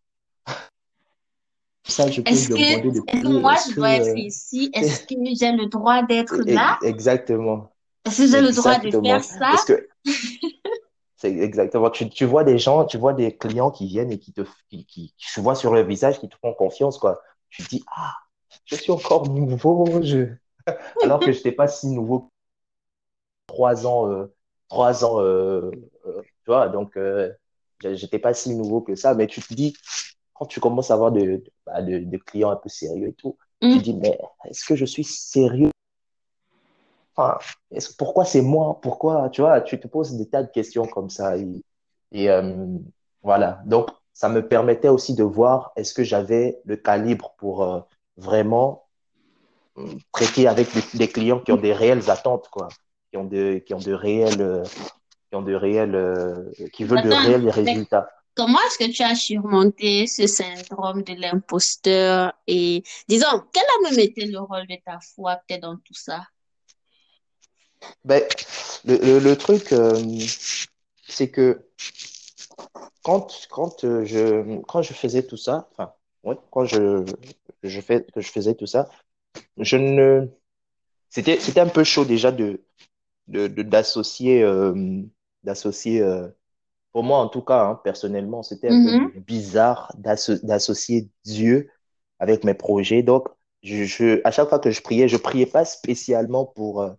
ça, 1.87 2.09
je 2.09 2.21
peux 2.21 2.35
Est-ce 2.35 2.49
que, 2.49 2.61
est-ce 2.61 3.27
moi, 3.27 3.55
est-ce 3.55 3.69
je 3.69 3.73
que, 3.73 3.79
dois 3.79 3.91
être 3.95 4.11
euh, 4.11 4.15
ici? 4.15 4.69
Est-ce 4.73 5.01
que 5.01 5.15
j'ai 5.39 5.51
le 5.51 5.67
droit 5.67 6.03
d'être 6.03 6.41
là? 6.45 6.79
exactement, 6.81 7.73
Est-ce 8.05 8.17
que 8.23 8.27
j'ai 8.29 8.41
le 8.41 8.51
droit 8.53 8.79
de 8.79 8.91
faire 8.91 9.23
ça? 9.23 9.51
Est-ce 9.51 9.65
que, 9.65 9.87
c'est 11.15 11.37
exactement, 11.37 11.89
tu, 11.89 12.09
tu 12.09 12.25
vois 12.25 12.43
des 12.43 12.57
gens, 12.57 12.85
tu 12.85 12.97
vois 12.97 13.13
des 13.13 13.35
clients 13.37 13.71
qui 13.71 13.87
viennent 13.87 14.11
et 14.11 14.19
qui 14.19 14.33
te, 14.33 14.41
qui, 14.69 14.85
qui, 14.85 15.13
tu 15.17 15.39
vois 15.41 15.55
sur 15.55 15.73
leur 15.73 15.85
visage 15.85 16.19
qui 16.19 16.27
te 16.29 16.35
font 16.41 16.53
confiance, 16.53 16.97
quoi. 16.97 17.21
Tu 17.49 17.63
te 17.63 17.69
dis, 17.69 17.83
ah, 17.95 18.13
je 18.65 18.75
suis 18.75 18.91
encore 18.91 19.29
nouveau, 19.29 20.01
je, 20.03 20.27
alors 21.01 21.23
que 21.23 21.31
je 21.31 21.37
n'étais 21.37 21.51
pas 21.53 21.67
si 21.67 21.87
nouveau 21.89 22.31
trois 23.47 23.85
ans, 23.87 24.09
euh, 24.11 24.33
trois 24.69 25.03
ans, 25.05 25.19
euh, 25.21 25.71
euh, 26.05 26.21
tu 26.23 26.29
vois, 26.47 26.69
donc 26.69 26.97
euh, 26.97 27.31
j'étais 27.83 28.19
pas 28.19 28.33
si 28.33 28.53
nouveau 28.55 28.81
que 28.81 28.95
ça, 28.95 29.13
mais 29.13 29.27
tu 29.27 29.41
te 29.41 29.53
dis, 29.53 29.75
quand 30.33 30.45
tu 30.45 30.59
commences 30.59 30.91
à 30.91 30.95
avoir 30.95 31.11
de, 31.11 31.21
de, 31.21 31.43
bah, 31.65 31.81
de- 31.81 31.99
de 31.99 32.17
clients 32.17 32.51
un 32.51 32.55
peu 32.55 32.69
sérieux 32.69 33.09
et 33.09 33.13
tout, 33.13 33.37
tu 33.61 33.67
Mm. 33.67 33.73
te 33.73 33.79
dis, 33.79 33.93
mais 33.93 34.19
est-ce 34.45 34.65
que 34.65 34.75
je 34.75 34.85
suis 34.85 35.03
sérieux? 35.03 35.71
Enfin, 37.15 37.37
pourquoi 37.97 38.25
c'est 38.25 38.41
moi? 38.41 38.79
Pourquoi, 38.81 39.29
tu 39.29 39.41
vois, 39.41 39.61
tu 39.61 39.79
te 39.79 39.87
poses 39.87 40.15
des 40.17 40.27
tas 40.27 40.43
de 40.43 40.51
questions 40.51 40.85
comme 40.87 41.09
ça. 41.09 41.37
Et, 41.37 41.63
et, 42.11 42.29
euh, 42.29 42.65
voilà, 43.21 43.61
donc 43.65 43.89
ça 44.13 44.29
me 44.29 44.47
permettait 44.47 44.89
aussi 44.89 45.15
de 45.15 45.23
voir 45.23 45.71
est-ce 45.75 45.93
que 45.93 46.03
j'avais 46.03 46.59
le 46.65 46.75
calibre 46.75 47.35
pour 47.37 47.63
euh, 47.63 47.79
vraiment 48.17 48.87
euh, 49.77 49.87
traiter 50.11 50.47
avec 50.47 50.67
des, 50.95 51.07
clients 51.07 51.39
qui 51.39 51.51
ont 51.51 51.57
des 51.57 51.73
réelles 51.73 52.09
attentes, 52.09 52.47
quoi, 52.49 52.67
qui 53.11 53.17
ont 53.17 53.25
de, 53.25 53.59
qui 53.59 53.73
ont 53.73 53.79
de 53.79 53.93
réels, 53.93 54.63
qui 55.29 55.35
ont 55.35 55.41
de 55.41 55.53
réels, 55.53 55.95
euh, 55.95 56.51
qui 56.73 56.83
veulent 56.83 57.01
de 57.01 57.11
réels 57.11 57.49
résultats. 57.49 58.07
Comment 58.35 58.59
est-ce 58.67 58.77
que 58.77 58.91
tu 58.91 59.03
as 59.03 59.15
surmonté 59.15 60.07
ce 60.07 60.27
syndrome 60.27 61.03
de 61.03 61.13
l'imposteur 61.13 62.33
et, 62.47 62.83
disons, 63.07 63.43
quel 63.51 63.63
a 63.63 63.89
même 63.89 63.99
été 63.99 64.25
le 64.25 64.39
rôle 64.39 64.67
de 64.67 64.77
ta 64.85 64.99
foi 65.15 65.37
peut-être 65.47 65.61
dans 65.61 65.77
tout 65.77 65.93
ça? 65.93 66.25
Ben, 68.05 68.23
le, 68.85 69.19
le, 69.19 69.35
truc, 69.35 69.73
euh, 69.73 69.93
c'est 71.07 71.29
que 71.29 71.67
quand, 73.03 73.47
quand, 73.49 73.83
euh, 73.83 74.05
je, 74.05 74.61
quand 74.61 74.81
je 74.81 74.93
faisais 74.93 75.23
tout 75.23 75.37
ça, 75.37 75.69
enfin, 75.71 75.93
ouais, 76.23 76.37
quand 76.49 76.65
je, 76.65 77.05
je 77.61 77.81
fais, 77.81 78.05
que 78.05 78.21
je 78.21 78.31
faisais 78.31 78.55
tout 78.55 78.65
ça, 78.65 78.89
je 79.57 79.75
ne, 79.75 80.27
c'était, 81.09 81.59
un 81.59 81.67
peu 81.67 81.83
chaud 81.83 82.05
déjà 82.05 82.31
de, 82.31 82.63
de, 83.27 83.47
d'associer, 83.47 84.43
euh, 84.43 85.01
d'associer, 85.43 86.01
pour 86.93 87.03
moi 87.03 87.19
en 87.19 87.29
tout 87.29 87.43
cas, 87.43 87.63
hein, 87.65 87.81
personnellement, 87.83 88.43
c'était 88.43 88.69
un 88.69 88.75
peu 88.77 88.93
Mhm. 88.93 89.13
bizarre 89.15 89.93
d'asso- 89.97 90.39
d'associer 90.45 91.09
Dieu 91.25 91.71
avec 92.19 92.45
mes 92.45 92.55
projets. 92.55 93.03
Donc, 93.03 93.27
je, 93.63 93.85
je, 93.85 94.21
à 94.25 94.31
chaque 94.31 94.50
fois 94.50 94.59
que 94.59 94.71
je 94.71 94.81
priais, 94.81 95.07
je 95.09 95.17
priais 95.17 95.47
pas 95.47 95.65
spécialement 95.65 96.45
pour, 96.45 96.81
euh, 96.83 96.93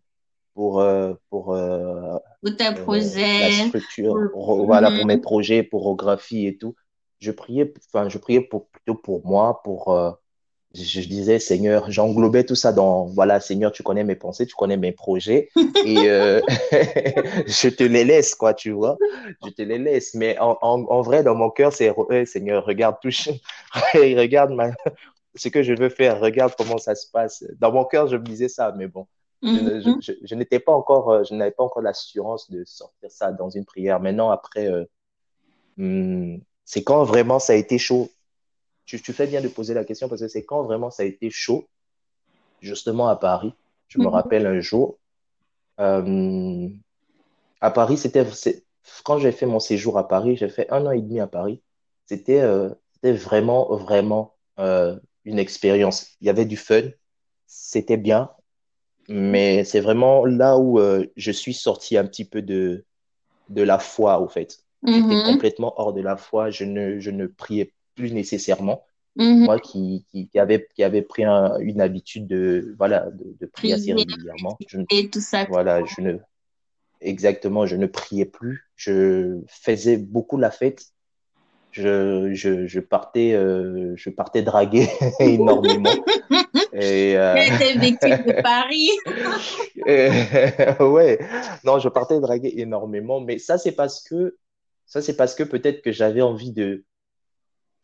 pour, 0.55 0.81
euh, 0.81 1.15
pour, 1.31 1.55
euh, 1.55 2.19
Pour 2.43 2.57
tes 2.57 2.73
euh, 2.77 3.11
la 3.39 3.51
projets. 3.51 3.51
structure, 3.51 4.27
pour- 4.33 4.65
voilà, 4.67 4.91
pour 4.93 5.07
mes 5.07 5.17
Mhm. 5.17 5.21
projets, 5.21 5.63
pour 5.63 5.83
Rographie 5.83 6.47
et 6.47 6.59
tout. 6.59 6.75
Je 7.21 7.31
priais, 7.33 7.73
enfin, 7.93 8.09
je 8.09 8.19
priais 8.19 8.41
pour, 8.43 8.69
plutôt 8.71 8.95
pour 8.97 9.27
moi, 9.27 9.63
pour, 9.65 9.93
euh, 9.93 10.13
je, 10.75 11.01
disais, 11.01 11.39
Seigneur, 11.39 11.91
j'englobais 11.91 12.45
tout 12.45 12.55
ça 12.57 12.73
dans, 12.73 13.07
voilà, 13.07 13.41
Seigneur, 13.41 13.73
tu 13.73 13.83
connais 13.83 14.05
mes 14.05 14.17
pensées, 14.17 14.47
tu 14.47 14.55
connais 14.57 14.77
mes 14.77 14.93
projets, 14.93 15.51
et 15.85 16.09
euh, 16.11 16.41
je 17.47 17.69
te 17.69 17.85
les 17.85 18.05
laisse, 18.05 18.35
quoi, 18.35 18.55
tu 18.55 18.73
vois, 18.73 18.99
je 19.45 19.51
te 19.51 19.63
les 19.63 19.79
laisse. 19.79 20.15
Mais 20.15 20.39
en, 20.39 20.59
en, 20.63 20.83
en 20.83 21.03
vrai, 21.03 21.23
dans 21.23 21.35
mon 21.35 21.51
cœur, 21.51 21.73
c'est, 21.73 21.91
Ouais, 21.91 22.27
Seigneur, 22.27 22.65
regarde, 22.65 22.97
touche, 23.01 23.29
regarde 23.95 24.51
ma, 24.53 24.71
ce 25.35 25.49
que 25.49 25.63
je 25.63 25.73
veux 25.75 25.89
faire, 25.89 26.21
regarde 26.21 26.55
comment 26.57 26.79
ça 26.79 26.95
se 26.95 27.11
passe. 27.11 27.45
Dans 27.61 27.73
mon 27.73 27.85
cœur, 27.85 28.09
je 28.09 28.17
me 28.17 28.25
disais 28.25 28.49
ça, 28.49 28.73
mais 28.77 28.87
bon, 28.89 29.07
je, 29.43 29.61
ne- 29.61 29.81
je, 29.81 29.91
je, 30.01 30.13
je 30.23 30.35
n'étais 30.35 30.59
pas 30.61 30.73
encore, 30.73 31.11
euh, 31.11 31.25
je 31.25 31.35
n'avais 31.35 31.51
pas 31.53 31.65
encore 31.65 31.83
l'assurance 31.83 32.51
de 32.51 32.65
sortir 32.65 33.11
ça 33.11 33.33
dans 33.33 33.51
une 33.51 33.65
prière. 33.65 34.01
Maintenant, 34.01 34.31
après, 34.31 34.67
euh, 34.69 34.85
hum, 35.79 36.41
c'est 36.65 36.83
quand 36.83 37.05
vraiment 37.05 37.39
ça 37.39 37.53
a 37.53 37.57
été 37.57 37.79
chaud. 37.79 38.11
Tu, 38.87 39.01
tu 39.03 39.13
fais 39.13 39.27
bien 39.27 39.41
de 39.41 39.49
poser 39.49 39.75
la 39.75 39.85
question 39.85 40.09
parce 40.09 40.21
que 40.21 40.29
c'est 40.29 40.45
quand 40.45 40.63
vraiment 40.65 40.91
ça 40.91 41.03
a 41.05 41.07
été 41.07 41.31
chaud, 41.31 41.69
justement 42.61 43.09
à 43.09 43.17
Paris. 43.17 43.55
Je 43.89 43.99
me 43.99 44.07
Mhm. 44.07 44.09
rappelle 44.09 44.47
un 44.47 44.61
jour, 44.61 44.99
euh, 45.81 46.69
à 47.61 47.71
Paris, 47.71 47.97
c'était, 47.99 48.27
quand 49.05 49.19
j'ai 49.19 49.33
fait 49.33 49.47
mon 49.47 49.61
séjour 49.61 49.99
à 49.99 50.09
Paris, 50.09 50.37
j'ai 50.37 50.49
fait 50.49 50.71
un 50.73 50.87
an 50.87 50.91
et 50.93 51.01
demi 51.03 51.21
à 51.21 51.27
Paris. 51.27 51.63
C'était, 52.07 52.41
euh, 52.41 52.71
vraiment, 53.03 53.77
vraiment 53.77 54.37
euh, 54.59 54.99
une 55.25 55.39
expérience. 55.39 56.17
Il 56.21 56.27
y 56.27 56.31
avait 56.31 56.47
du 56.47 56.57
fun, 56.57 56.83
c'était 57.47 57.97
bien, 57.99 58.31
mais 59.09 59.65
c'est 59.65 59.81
vraiment 59.81 60.25
là 60.27 60.59
où 60.59 60.81
euh, 60.81 61.07
je 61.17 61.31
suis 61.33 61.55
sorti 61.55 61.97
un 61.99 62.07
petit 62.07 62.25
peu 62.27 62.43
de, 62.43 62.87
de 63.51 63.63
la 63.63 63.81
foi, 63.81 64.21
au 64.21 64.29
fait. 64.29 64.59
J'étais 64.91 65.19
Mhm. 65.19 65.23
complètement 65.23 65.75
hors 65.81 65.95
de 65.95 66.03
la 66.03 66.17
foi. 66.19 66.51
Je 66.51 66.65
ne, 66.67 67.01
je 67.01 67.11
ne 67.13 67.29
priais 67.29 67.74
plus 67.95 68.13
nécessairement. 68.13 68.87
Mhm. 69.17 69.45
Moi 69.45 69.61
qui, 69.61 70.07
qui, 70.11 70.29
qui 70.29 70.39
avait, 70.39 70.67
qui 70.75 70.83
avait 70.83 71.03
pris 71.03 71.25
un- 71.25 71.59
une 71.59 71.81
habitude 71.81 72.27
de, 72.27 72.75
voilà, 72.79 73.11
de, 73.13 73.37
de 73.41 73.47
prier 73.47 73.75
assez 73.75 73.93
régulièrement, 73.95 74.59
je 74.69 74.79
et 74.91 75.11
tout 75.11 75.21
ça. 75.21 75.47
voilà, 75.49 75.85
je 75.85 76.01
ne, 76.01 76.19
exactement, 77.01 77.67
je 77.67 77.77
ne 77.77 77.87
priais 77.87 78.25
plus. 78.27 78.65
Je 78.77 79.41
faisais 79.49 79.97
beaucoup 79.97 80.39
la 80.39 80.51
fête. 80.51 80.85
Je, 81.73 82.33
je, 82.35 82.67
je 82.67 82.81
partais, 82.81 83.33
euh, 83.35 83.95
je 83.97 84.11
partais 84.11 84.43
draguer 84.43 84.87
énormément. 85.21 86.05
Et, 86.73 87.17
euh, 87.17 87.35
victime 87.79 88.25
de 88.27 88.33
Paris. 88.43 88.91
et- 89.87 90.83
ouais, 90.83 91.19
non, 91.65 91.79
je 91.79 91.89
partais 91.89 92.21
draguer 92.21 92.53
énormément, 92.61 93.21
mais 93.21 93.39
ça, 93.39 93.59
c'est 93.59 93.73
parce 93.73 94.03
que, 94.03 94.37
ça, 94.87 95.03
c'est 95.03 95.17
parce 95.17 95.35
que 95.35 95.43
peut-être 95.43 95.83
que 95.83 95.93
j'avais 95.93 96.23
envie 96.23 96.53
de 96.53 96.85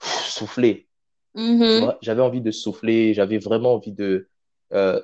souffler. 0.01 0.89
Mhm. 1.35 1.81
vois, 1.81 1.99
j'avais 2.03 2.23
envie 2.23 2.41
de 2.43 2.51
souffler, 2.51 3.15
j'avais 3.15 3.39
vraiment 3.39 3.75
envie 3.75 3.93
de, 3.93 4.29
euh, 4.73 5.01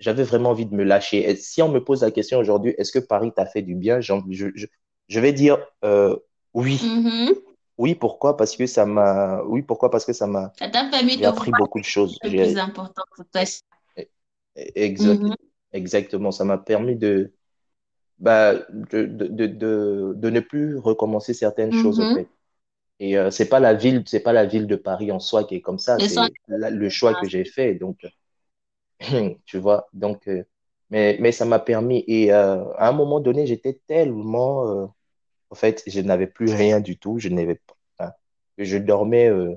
j'avais 0.00 0.22
vraiment 0.24 0.50
envie 0.50 0.66
de 0.66 0.74
me 0.74 0.84
lâcher. 0.84 1.28
Et 1.30 1.36
si 1.36 1.62
on 1.62 1.68
me 1.70 1.82
pose 1.82 2.02
la 2.02 2.10
question 2.10 2.38
aujourd'hui, 2.38 2.74
est-ce 2.78 2.92
que 2.92 2.98
Paris 2.98 3.32
t'a 3.34 3.46
fait 3.46 3.62
du 3.62 3.74
bien? 3.74 4.00
J'en- 4.00 4.22
Je, 4.30 4.48
je, 4.54 4.66
je 5.08 5.20
vais 5.20 5.32
dire 5.32 5.58
euh, 5.84 6.16
oui. 6.54 6.96
Mhm. 6.96 7.34
Oui, 7.78 7.94
pourquoi? 7.94 8.36
Parce 8.36 8.56
que 8.56 8.66
ça 8.66 8.86
m'a, 8.86 9.42
oui, 9.44 9.62
pourquoi? 9.62 9.90
Parce 9.90 10.04
que 10.04 10.12
ça 10.14 10.26
m'a, 10.28 10.54
Ça 10.58 10.68
t'a 10.68 10.90
permis 10.90 11.16
j'ai 11.16 11.24
de 11.24 11.26
appris 11.26 11.52
beaucoup 11.52 11.80
de 11.80 11.84
choses. 11.86 12.20
le 12.24 12.30
J'ai, 12.30 12.56
plus 12.56 12.58
important 12.58 13.02
pour 13.16 13.24
toi. 13.30 13.42
exact, 14.56 15.22
Mhm. 15.22 15.34
exactement, 15.72 16.30
ça 16.30 16.44
m'a 16.44 16.58
permis 16.58 16.96
de, 16.96 17.32
bah, 18.18 18.54
de, 18.70 19.06
de, 19.06 19.28
de, 19.28 19.46
de, 19.48 20.12
de 20.16 20.30
ne 20.30 20.40
plus 20.40 20.78
recommencer 20.78 21.34
certaines 21.34 21.72
choses, 21.72 22.00
fait. 22.06 22.28
Et 23.00 23.18
euh, 23.18 23.30
c'est 23.30 23.48
pas 23.48 23.60
la 23.60 23.74
ville, 23.74 24.02
c'est 24.06 24.20
pas 24.20 24.32
la 24.32 24.46
ville 24.46 24.66
de 24.66 24.76
Paris 24.76 25.10
en 25.12 25.18
soi 25.20 25.44
qui 25.44 25.56
est 25.56 25.60
comme 25.60 25.78
ça, 25.78 25.98
c'est 25.98 26.14
le 26.48 26.88
choix 26.88 27.14
que 27.14 27.28
j'ai 27.28 27.44
fait. 27.44 27.74
Donc, 27.74 28.06
tu 29.44 29.58
vois, 29.58 29.88
donc, 29.92 30.28
euh, 30.28 30.44
mais, 30.90 31.16
mais 31.20 31.32
ça 31.32 31.44
m'a 31.44 31.58
permis. 31.58 32.04
Et 32.06 32.32
euh, 32.32 32.64
à 32.74 32.88
un 32.88 32.92
moment 32.92 33.20
donné, 33.20 33.46
j'étais 33.46 33.80
tellement, 33.86 34.68
euh, 34.68 34.86
en 35.50 35.54
fait, 35.54 35.82
je 35.86 36.00
n'avais 36.00 36.26
plus 36.26 36.52
rien 36.52 36.80
du 36.80 36.98
tout. 36.98 37.18
Je 37.18 37.28
n'avais 37.28 37.60
enfin, 37.98 38.12
je 38.58 38.78
dormais. 38.78 39.28
euh, 39.28 39.54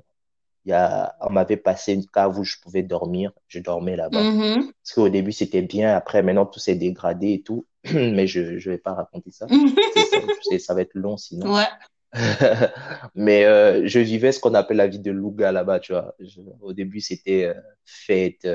y 0.65 0.73
a, 0.73 1.15
on 1.21 1.29
m'avait 1.31 1.57
passé 1.57 1.93
une 1.93 2.05
cave 2.07 2.37
où 2.39 2.43
je 2.43 2.57
pouvais 2.61 2.83
dormir. 2.83 3.31
Je 3.47 3.59
dormais 3.59 3.95
là-bas. 3.95 4.21
Mhm. 4.21 4.71
Parce 4.83 4.93
qu'au 4.95 5.09
début, 5.09 5.31
c'était 5.31 5.61
bien. 5.61 5.95
Après, 5.95 6.23
maintenant, 6.23 6.45
tout 6.45 6.59
s'est 6.59 6.75
dégradé 6.75 7.33
et 7.33 7.41
tout. 7.41 7.65
Mais 7.93 8.27
je, 8.27 8.57
je 8.59 8.69
vais 8.71 8.77
pas 8.77 8.93
raconter 8.93 9.31
ça. 9.31 9.47
Ça, 10.49 10.59
ça 10.59 10.73
va 10.73 10.81
être 10.81 10.93
long 10.93 11.17
sinon. 11.17 11.53
Ouais. 11.53 11.65
Mais 13.15 13.45
euh, 13.45 13.85
je 13.85 13.99
vivais 13.99 14.31
ce 14.31 14.39
qu'on 14.39 14.53
appelle 14.53 14.77
la 14.77 14.87
vie 14.87 14.99
de 14.99 15.11
Louga 15.11 15.51
là-bas, 15.51 15.79
tu 15.79 15.93
vois. 15.93 16.15
Je- 16.19 16.41
au 16.61 16.73
début, 16.73 17.01
c'était 17.01 17.45
euh, 17.45 17.53
fête. 17.85 18.47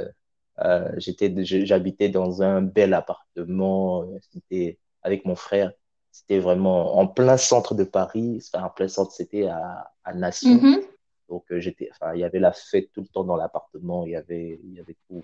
Euh, 0.64 0.90
j'étais, 0.96 1.32
j'habitais 1.44 2.08
dans 2.08 2.42
un 2.42 2.62
bel 2.62 2.94
appartement. 2.94 4.06
C'était 4.32 4.78
avec 5.02 5.24
mon 5.24 5.36
frère. 5.36 5.72
C'était 6.10 6.38
vraiment 6.38 6.98
en 6.98 7.06
plein 7.06 7.36
centre 7.36 7.74
de 7.74 7.84
Paris. 7.84 8.42
Enfin, 8.52 8.64
en 8.66 8.70
plein 8.70 8.88
centre, 8.88 9.12
c'était 9.12 9.46
à, 9.46 9.90
à 10.04 10.14
Nation. 10.14 10.54
Mhm. 10.54 10.80
Donc, 11.28 11.44
j'étais, 11.50 11.88
enfin, 11.92 12.14
il 12.14 12.20
y 12.20 12.24
avait 12.24 12.40
la 12.40 12.52
fête 12.52 12.90
tout 12.92 13.00
le 13.00 13.06
temps 13.06 13.24
dans 13.24 13.36
l'appartement. 13.36 14.04
Il 14.04 14.12
y 14.12 14.16
avait, 14.16 14.60
il 14.64 14.74
y 14.74 14.80
avait 14.80 14.96
tout. 15.08 15.22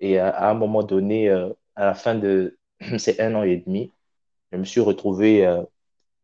Et 0.00 0.18
à, 0.18 0.28
à 0.28 0.50
un 0.50 0.54
moment 0.54 0.82
donné, 0.82 1.30
à 1.30 1.86
la 1.86 1.94
fin 1.94 2.14
de 2.14 2.58
ces 2.98 3.18
un 3.20 3.34
an 3.34 3.42
et 3.42 3.58
demi, 3.58 3.90
je 4.52 4.58
me 4.58 4.64
suis 4.64 4.80
retrouvé 4.80 5.46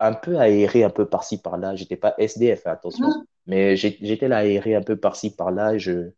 un 0.03 0.13
peu 0.15 0.39
aéré 0.39 0.85
un 0.85 0.91
peu 0.91 1.07
par-ci 1.07 1.39
par-là. 1.41 1.77
J'étais 1.77 1.97
pas 1.97 2.15
SDF, 2.19 2.67
attention, 2.67 3.09
Mhm. 3.09 3.25
mais 3.47 3.77
j'étais 3.77 4.29
là 4.29 4.39
aéré 4.39 4.75
un 4.75 4.83
peu 4.83 4.97
par-ci 4.97 5.35
par-là. 5.35 5.79
Je, 5.79 6.11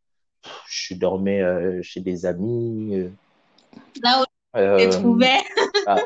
je 0.69 0.95
dormais 0.95 1.43
euh, 1.43 1.83
chez 1.83 2.01
des 2.01 2.27
amis. 2.27 2.95
euh, 2.97 3.11
Là 4.03 4.23
où 4.23 4.25
tu 4.57 4.59
euh, 4.61 4.89
trouvais. 4.91 5.39
ah, 5.87 6.03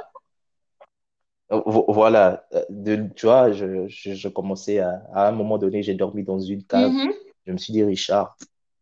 vo- 1.50 1.86
voilà, 1.88 2.46
de, 2.68 3.08
tu 3.14 3.26
vois, 3.26 3.52
je, 3.52 3.86
je, 3.88 4.14
je 4.14 4.28
commençais 4.28 4.80
à, 4.80 5.02
à 5.14 5.28
un 5.28 5.32
moment 5.32 5.58
donné, 5.58 5.82
j'ai 5.82 5.94
dormi 5.94 6.24
dans 6.24 6.40
une 6.40 6.64
cave. 6.64 6.92
Mhm. 6.92 7.12
Je 7.46 7.52
me 7.52 7.56
suis 7.58 7.72
dit, 7.72 7.82
Richard, 7.84 8.36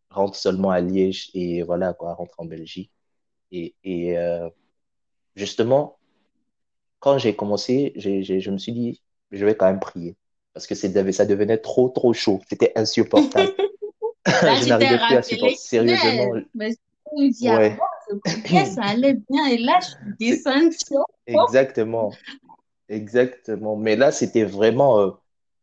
rentre 0.09 0.35
seulement 0.35 0.71
à 0.71 0.81
Liège 0.81 1.29
et 1.33 1.61
voilà 1.63 1.93
quoi, 1.93 2.13
rentre 2.15 2.35
en 2.39 2.45
Belgique. 2.45 2.91
Et, 3.51 3.75
et 3.83 4.17
euh, 4.17 4.49
justement, 5.35 5.96
quand 7.07 7.17
j'ai 7.17 7.33
commencé, 7.37 7.93
je 7.95 8.51
me 8.51 8.57
suis 8.57 8.73
dit, 8.73 9.01
je 9.31 9.45
vais 9.45 9.55
quand 9.55 9.67
même 9.67 9.79
prier. 9.79 10.17
Parce 10.53 10.67
que 10.67 10.75
ça 10.75 10.89
devenait 10.89 11.57
trop, 11.57 11.87
trop 11.87 12.11
chaud. 12.11 12.41
C'était 12.49 12.73
insupportable. 12.75 13.49
Là, 14.25 14.59
Je 14.59 14.67
n'arrivais 14.67 14.97
plus 15.07 15.15
à 15.15 15.21
supporter. 15.21 15.55
Sérieusement, 15.55 16.33
mais, 16.53 16.71
je 17.15 17.47
ouais, 17.47 17.71
avant, 17.71 17.85
je 18.27 18.41
croyais 18.43 18.65
que 18.65 18.69
ça 18.71 18.81
allait 18.83 19.17
bien, 19.29 19.45
et 19.45 19.57
là, 19.57 19.79
je 19.81 19.87
suis 19.87 20.35
descendue. 20.35 20.75
exactement. 21.25 22.11
Exactement. 22.89 23.77
Mais 23.77 23.95
là, 23.95 24.11
c'était 24.11 24.43
vraiment 24.43 24.99
euh, 24.99 25.11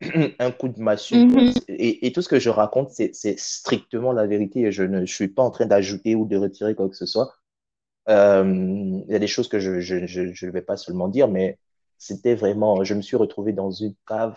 un 0.39 0.51
coup 0.51 0.69
de 0.69 0.81
massue. 0.81 1.27
Mhm. 1.27 1.53
Et, 1.69 2.07
et 2.07 2.13
tout 2.13 2.23
ce 2.23 2.29
que 2.31 2.41
je 2.41 2.49
raconte, 2.49 2.89
c'est, 2.89 3.15
c'est 3.15 3.39
strictement 3.39 4.13
la 4.13 4.27
vérité 4.27 4.61
et 4.61 4.73
je 4.73 4.83
ne 4.83 5.05
je 5.05 5.15
suis 5.15 5.29
pas 5.29 5.43
en 5.43 5.51
train 5.51 5.67
d'ajouter 5.67 6.15
ou 6.15 6.25
de 6.25 6.39
retirer 6.39 6.75
quoi 6.75 6.89
que 6.89 6.97
ce 6.97 7.05
soit. 7.05 7.35
Euh, 8.09 8.45
il 9.07 9.13
y 9.13 9.15
a 9.15 9.19
des 9.19 9.27
choses 9.27 9.49
que 9.49 9.59
je 9.61 9.81
je, 9.81 10.07
je, 10.07 10.33
je 10.35 10.47
ne 10.47 10.51
vais 10.53 10.63
pas 10.63 10.77
seulement 10.77 11.09
dire, 11.09 11.29
mais 11.29 11.59
c'était 11.99 12.35
vraiment, 12.35 12.85
je 12.85 12.95
me 12.95 13.03
suis 13.03 13.17
retrouvé 13.17 13.53
dans 13.53 13.71
une 13.71 13.95
cave, 14.07 14.37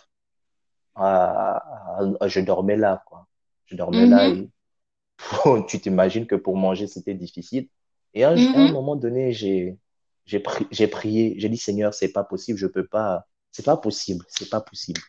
à, 0.95 1.57
à- 2.21 2.27
je 2.27 2.39
dormais 2.41 2.75
là, 2.77 3.03
quoi. 3.07 3.27
Je 3.65 3.75
dormais 3.75 4.07
là 4.07 4.27
Mhm. 4.27 4.29
et 4.29 4.49
tu 5.67 5.79
t'imagines 5.81 6.27
que 6.27 6.35
pour 6.35 6.57
manger, 6.57 6.87
c'était 6.87 7.13
difficile. 7.15 7.69
Et 8.13 8.23
à 8.23 8.31
un, 8.31 8.37
à 8.53 8.59
un 8.61 8.67
Mhm. 8.67 8.69
moment 8.69 8.95
donné, 8.95 9.33
j'ai, 9.33 9.77
j'ai 10.25 10.39
pri- 10.39 10.67
j'ai 10.71 10.87
prié, 10.87 11.35
j'ai 11.39 11.49
dit, 11.49 11.57
Seigneur, 11.57 11.93
c'est 11.93 12.11
pas 12.11 12.23
possible, 12.23 12.57
je 12.59 12.67
peux 12.67 12.85
pas, 12.87 13.27
c'est 13.51 13.65
pas 13.65 13.77
possible, 13.77 14.25
c'est 14.29 14.49
pas 14.49 14.61
possible. 14.61 15.01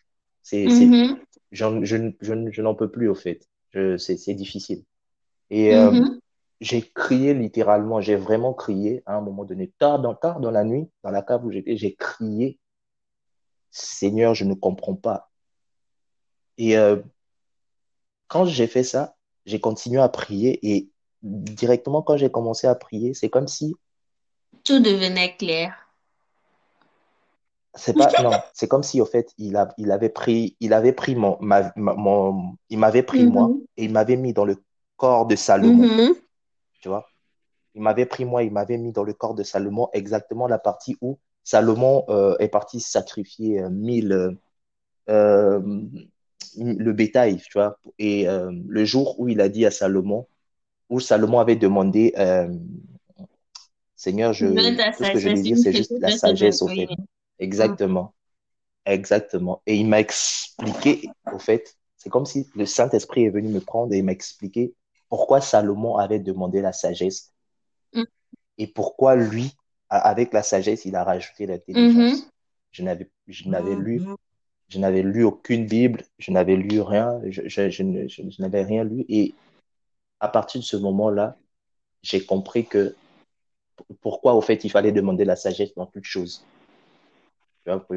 C'est, 0.43 0.71
c'est, 0.71 0.97
Mhm. 0.97 1.25
j'en- 1.53 1.85
je, 1.85 1.97
je, 2.21 2.33
n- 2.35 2.51
je 2.53 2.63
n'en 2.63 2.75
peux 2.75 2.91
plus, 2.91 3.09
au 3.09 3.15
fait. 3.15 3.47
Je, 3.71 3.97
c'est, 3.99 4.17
c'est 4.19 4.35
difficile. 4.35 4.85
Et 5.51 5.75
euh, 5.77 5.93
Mhm. 5.93 6.19
J'ai 6.61 6.83
crié 6.91 7.35
littéralement, 7.35 8.01
j'ai 8.01 8.17
vraiment 8.17 8.53
crié 8.55 9.03
à 9.07 9.17
un 9.17 9.21
moment 9.21 9.45
donné, 9.45 9.73
tard 9.79 10.01
dans, 10.01 10.15
tard 10.15 10.41
dans 10.41 10.51
la 10.51 10.65
nuit, 10.65 10.89
dans 11.05 11.11
la 11.11 11.23
cave 11.23 11.45
où 11.45 11.51
j'étais, 11.51 11.77
j'ai 11.77 11.95
crié, 11.95 12.59
Seigneur, 13.71 14.35
je 14.35 14.45
ne 14.45 14.55
comprends 14.55 14.95
pas. 14.95 15.31
Et 16.59 16.77
euh, 16.77 16.97
quand 18.29 18.45
j'ai 18.45 18.67
fait 18.67 18.83
ça, 18.85 19.17
j'ai 19.47 19.61
continué 19.61 20.01
à 20.01 20.09
prier 20.09 20.59
et 20.75 20.91
directement 21.23 22.03
quand 22.03 22.17
j'ai 22.17 22.31
commencé 22.31 22.67
à 22.67 22.75
prier, 22.75 23.15
c'est 23.15 23.31
comme 23.31 23.49
si 23.49 23.75
Tout 24.65 24.81
devenait 24.81 25.37
clair. 25.37 25.75
C'est 27.75 27.97
pas, 27.97 28.11
non, 28.23 28.33
c'est 28.55 28.67
comme 28.67 28.83
si, 28.83 29.01
au 29.01 29.05
fait, 29.05 29.33
il 29.39 29.57
a, 29.57 29.69
il 29.79 29.93
avait 29.93 30.09
pris, 30.09 30.57
il 30.59 30.73
avait 30.73 30.93
pris 30.93 31.15
mon, 31.15 31.37
ma- 31.41 31.73
ma- 31.77 31.95
mon, 31.95 32.57
il 32.71 32.79
m'avait 32.79 33.05
pris 33.05 33.25
moi 33.25 33.49
Mhm. 33.49 33.67
et 33.77 33.85
il 33.85 33.93
m'avait 33.93 34.17
mis 34.17 34.33
dans 34.33 34.45
le 34.45 34.57
corps 34.97 35.27
de 35.27 35.37
Salomon, 35.37 35.85
Mhm. 35.87 36.15
Tu 36.81 36.89
vois. 36.89 37.09
Il 37.75 37.83
m'avait 37.83 38.07
pris 38.07 38.25
moi, 38.25 38.43
il 38.43 38.53
m'avait 38.53 38.79
mis 38.79 38.93
dans 38.93 39.05
le 39.05 39.13
corps 39.13 39.35
de 39.35 39.43
Salomon, 39.43 39.89
exactement 39.93 40.47
la 40.47 40.59
partie 40.59 40.97
où 41.01 41.19
Salomon 41.45 42.05
euh, 42.11 42.37
est 42.41 42.49
parti 42.49 42.79
sacrifier 42.79 43.63
euh, 43.63 43.71
mille, 43.71 44.37
euh, 45.09 45.61
le 46.59 46.93
bétail, 46.93 47.39
tu 47.39 47.53
vois. 47.55 47.79
Et 47.99 48.27
le 48.27 48.85
jour 48.85 49.19
où 49.19 49.29
il 49.29 49.41
a 49.41 49.49
dit 49.49 49.65
à 49.65 49.71
Salomon, 49.71 50.27
où 50.91 51.01
Salomon 51.01 51.39
avait 51.39 51.57
demandé, 51.57 52.13
Seigneur, 53.97 54.33
je, 54.33 54.47
tout 54.47 55.05
ce 55.05 55.13
que 55.13 55.19
je 55.19 55.29
désire, 55.31 55.57
c'est 55.57 55.73
juste 55.73 55.93
la 55.99 56.11
sagesse, 56.11 56.61
au 56.61 56.69
fait. 56.69 56.89
Exactement. 57.39 58.15
Exactement. 58.85 59.63
Et 59.67 59.77
il 59.77 59.87
m'a 59.87 60.01
expliqué, 60.01 61.09
au 61.33 61.39
fait, 61.39 61.77
c'est 61.97 62.11
comme 62.11 62.27
si 62.27 62.47
le 62.55 62.67
Saint-Esprit 62.67 63.25
est 63.25 63.31
venu 63.31 63.49
me 63.49 63.61
prendre 63.61 63.93
et 63.93 63.99
il 63.99 64.05
m'a 64.05 64.13
expliqué 64.13 64.75
pourquoi 65.09 65.41
Salomon 65.41 65.97
avait 65.97 66.19
demandé 66.19 66.61
la 66.61 66.73
sagesse 66.73 67.33
Mhm. 67.95 68.05
et 68.59 68.67
pourquoi 68.67 69.17
lui, 69.17 69.55
avec 69.89 70.33
la 70.33 70.43
sagesse, 70.43 70.85
il 70.85 70.95
a 70.97 71.05
rajouté 71.05 71.47
l'intelligence. 71.47 72.29
Je 72.73 72.83
n'avais, 72.83 73.09
je 73.27 73.49
n'avais 73.49 73.75
lu, 73.77 74.03
je 74.69 74.79
n'avais 74.79 75.03
lu 75.03 75.25
aucune 75.25 75.67
Bible, 75.67 76.03
je 76.19 76.31
n'avais 76.31 76.57
lu 76.57 76.81
rien, 76.83 77.21
je, 77.29 77.43
je, 77.49 77.71
je, 77.71 77.83
ne- 77.83 78.07
je- 78.09 78.29
je 78.29 78.43
n'avais 78.43 78.63
rien 78.63 78.85
lu. 78.85 79.07
Et 79.09 79.33
à 80.21 80.29
partir 80.29 80.61
de 80.61 80.67
ce 80.67 80.77
moment-là, 80.77 81.37
j'ai 82.03 82.25
compris 82.25 82.67
que 82.67 82.95
pourquoi, 84.03 84.35
au 84.35 84.41
fait, 84.43 84.65
il 84.65 84.71
fallait 84.71 84.93
demander 84.93 85.25
la 85.25 85.37
sagesse 85.37 85.75
dans 85.75 85.87
toute 85.87 86.05
chose. 86.05 86.45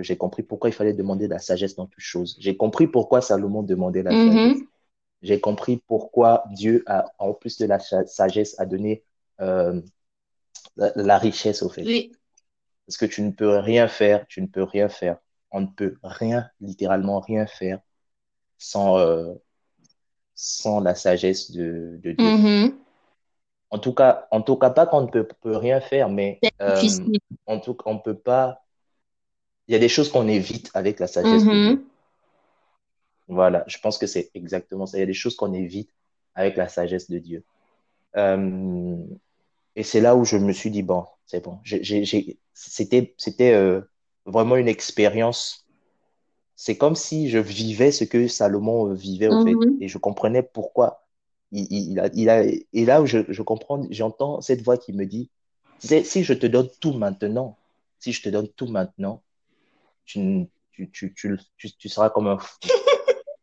J'ai 0.01 0.17
compris 0.17 0.43
pourquoi 0.43 0.69
il 0.69 0.73
fallait 0.73 0.93
demander 0.93 1.27
la 1.27 1.39
sagesse 1.39 1.75
dans 1.75 1.87
toute 1.87 2.03
chose. 2.03 2.35
J'ai 2.39 2.57
compris 2.57 2.87
pourquoi 2.87 3.21
Salomon 3.21 3.63
demandait 3.63 4.03
la 4.03 4.11
sagesse. 4.11 4.63
J'ai 5.21 5.39
compris 5.39 5.77
pourquoi 5.87 6.43
Dieu 6.51 6.83
a, 6.87 7.11
en 7.19 7.33
plus 7.33 7.57
de 7.57 7.65
la 7.65 7.79
sagesse, 7.79 8.59
a 8.59 8.65
donné 8.65 9.03
euh, 9.39 9.81
la, 10.75 10.91
la 10.95 11.17
richesse, 11.17 11.61
au 11.61 11.69
fait. 11.69 11.83
Oui. 11.83 12.11
Parce 12.87 12.97
que 12.97 13.05
tu 13.05 13.21
ne 13.21 13.31
peux 13.31 13.57
rien 13.57 13.87
faire, 13.87 14.25
tu 14.27 14.41
ne 14.41 14.47
peux 14.47 14.63
rien 14.63 14.89
faire. 14.89 15.17
On 15.51 15.61
ne 15.61 15.67
peut 15.67 15.95
rien, 16.03 16.49
littéralement 16.59 17.19
rien 17.19 17.45
faire 17.45 17.79
sans, 18.57 18.97
euh, 18.99 19.33
sans 20.35 20.79
la 20.79 20.95
sagesse 20.95 21.51
de, 21.51 21.99
de 22.01 22.11
Dieu. 22.11 22.25
Mhm. 22.25 22.77
En 23.69 23.79
tout 23.79 23.93
cas, 23.93 24.27
en 24.31 24.41
tout 24.41 24.57
cas, 24.57 24.69
pas 24.69 24.85
qu'on 24.85 25.01
ne 25.01 25.07
peut, 25.07 25.27
peut 25.41 25.55
rien 25.55 25.79
faire, 25.79 26.09
mais 26.09 26.39
euh, 26.61 26.81
en 27.45 27.59
tout 27.59 27.73
cas, 27.73 27.83
on 27.85 27.99
peut 27.99 28.17
pas. 28.17 28.63
Il 29.67 29.71
y 29.71 29.75
a 29.75 29.79
des 29.79 29.87
choses 29.87 30.11
qu'on 30.11 30.27
évite 30.27 30.69
avec 30.73 30.99
la 30.99 31.07
sagesse 31.07 31.45
de 31.45 31.69
Dieu. 31.69 31.85
Voilà, 33.31 33.63
je 33.65 33.77
pense 33.79 33.97
que 33.97 34.07
c'est 34.07 34.29
exactement 34.33 34.85
ça. 34.85 34.97
Il 34.97 34.99
y 34.99 35.03
a 35.03 35.07
des 35.07 35.13
choses 35.13 35.37
qu'on 35.37 35.53
évite 35.53 35.89
avec 36.35 36.57
la 36.57 36.67
sagesse 36.67 37.09
de 37.09 37.17
Dieu. 37.17 37.43
Euh, 38.17 38.97
et 39.77 39.83
c'est 39.83 40.01
là 40.01 40.17
où 40.17 40.25
je 40.25 40.35
me 40.35 40.51
suis 40.51 40.69
dit, 40.69 40.83
bon, 40.83 41.05
c'est 41.25 41.41
bon. 41.41 41.59
C'était, 42.53 43.15
c'était 43.17 43.53
euh, 43.53 43.81
vraiment 44.25 44.57
une 44.57 44.67
expérience. 44.67 45.65
C'est 46.57 46.75
comme 46.77 46.97
si 46.97 47.29
je 47.29 47.37
vivais 47.39 47.93
ce 47.93 48.03
que 48.03 48.27
Salomon 48.27 48.89
euh, 48.89 48.93
vivait, 48.93 49.29
au 49.29 49.41
fait. 49.43 49.55
Mhm. 49.55 49.77
Et 49.79 49.87
je 49.87 49.97
comprenais 49.97 50.43
pourquoi. 50.43 51.07
Il, 51.53 51.67
il, 51.71 51.99
a, 52.01 52.09
il 52.13 52.29
a, 52.29 52.43
et 52.43 52.85
là 52.85 53.01
où 53.01 53.05
je, 53.05 53.19
je 53.29 53.41
comprends, 53.41 53.81
j'entends 53.91 54.41
cette 54.41 54.61
voix 54.61 54.77
qui 54.77 54.91
me 54.91 55.05
dit, 55.05 55.29
si 55.79 56.23
je 56.23 56.33
te 56.33 56.45
donne 56.45 56.69
tout 56.81 56.93
maintenant, 56.93 57.57
si 57.99 58.11
je 58.11 58.21
te 58.21 58.29
donne 58.29 58.49
tout 58.49 58.67
maintenant, 58.67 59.23
tu, 60.05 60.19
n- 60.19 60.47
tu, 60.71 60.91
tu, 60.91 61.13
tu, 61.13 61.37
tu, 61.57 61.71
tu 61.71 61.89
seras 61.89 62.09
comme 62.09 62.27
un 62.27 62.37
fou. 62.37 62.57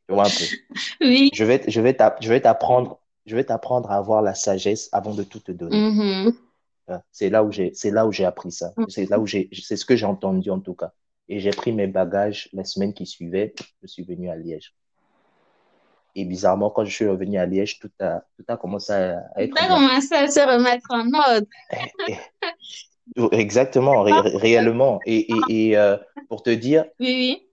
Tu 0.08 0.14
vois 0.14 0.24
un 0.26 0.30
peu. 0.30 0.44
Oui. 1.00 1.30
Je 1.34 1.44
vais, 1.44 1.62
je 1.68 1.80
vais 1.80 2.40
t'apprendre, 2.40 2.98
je 3.26 3.36
vais 3.36 3.44
t'apprendre 3.44 3.90
à 3.90 3.96
avoir 3.96 4.22
la 4.22 4.34
sagesse 4.34 4.88
avant 4.92 5.14
de 5.14 5.22
tout 5.22 5.40
te 5.40 5.52
donner. 5.52 5.76
Mhm. 5.76 6.32
Hein, 6.88 7.02
C'est 7.12 7.30
là 7.30 7.44
où 7.44 7.52
j'ai, 7.52 7.72
c'est 7.74 7.90
là 7.90 8.06
où 8.06 8.12
j'ai 8.12 8.24
appris 8.24 8.50
ça. 8.52 8.72
C'est 8.88 9.08
là 9.10 9.18
où 9.20 9.26
j'ai, 9.26 9.48
c'est 9.52 9.76
ce 9.76 9.84
que 9.84 9.96
j'ai 9.96 10.06
entendu 10.06 10.50
en 10.50 10.60
tout 10.60 10.74
cas. 10.74 10.92
Et 11.28 11.40
j'ai 11.40 11.50
pris 11.50 11.72
mes 11.72 11.86
bagages 11.86 12.48
la 12.54 12.64
semaine 12.64 12.94
qui 12.94 13.04
suivait. 13.06 13.54
Je 13.82 13.86
suis 13.86 14.02
venu 14.02 14.30
à 14.30 14.36
Liège. 14.36 14.74
Et 16.14 16.24
bizarrement, 16.24 16.70
quand 16.70 16.84
je 16.84 16.92
suis 16.92 17.06
revenu 17.06 17.38
à 17.38 17.46
Liège, 17.46 17.78
tout 17.78 17.90
a, 18.00 18.22
tout 18.36 18.44
a 18.48 18.56
commencé 18.56 18.92
à, 18.92 19.18
à 19.36 19.42
être 19.42 19.54
T'as 19.54 19.66
bien. 19.68 19.76
commencé 19.76 20.14
à 20.14 20.28
se 20.28 20.40
remettre 20.40 20.86
en 20.90 21.06
ordre. 21.12 21.46
Exactement, 23.32 24.02
ré- 24.02 24.12
ré- 24.12 24.36
réellement. 24.36 25.00
Et, 25.06 25.16
et, 25.16 25.68
et 25.70 25.76
euh, 25.76 25.96
pour 26.28 26.42
te 26.42 26.50
dire, 26.50 26.84
Oui, 27.00 27.06
oui. 27.40 27.48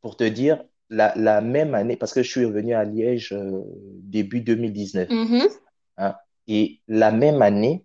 pour 0.00 0.16
te 0.16 0.24
dire, 0.24 0.64
la, 0.92 1.12
la 1.16 1.40
même 1.40 1.74
année, 1.74 1.96
parce 1.96 2.12
que 2.12 2.22
je 2.22 2.30
suis 2.30 2.44
revenu 2.44 2.74
à 2.74 2.84
Liège 2.84 3.32
euh, 3.32 3.62
début 4.02 4.42
2019. 4.42 5.08
Mhm. 5.08 5.48
hein, 5.96 6.14
et 6.46 6.80
la 6.86 7.10
même 7.10 7.40
année, 7.40 7.84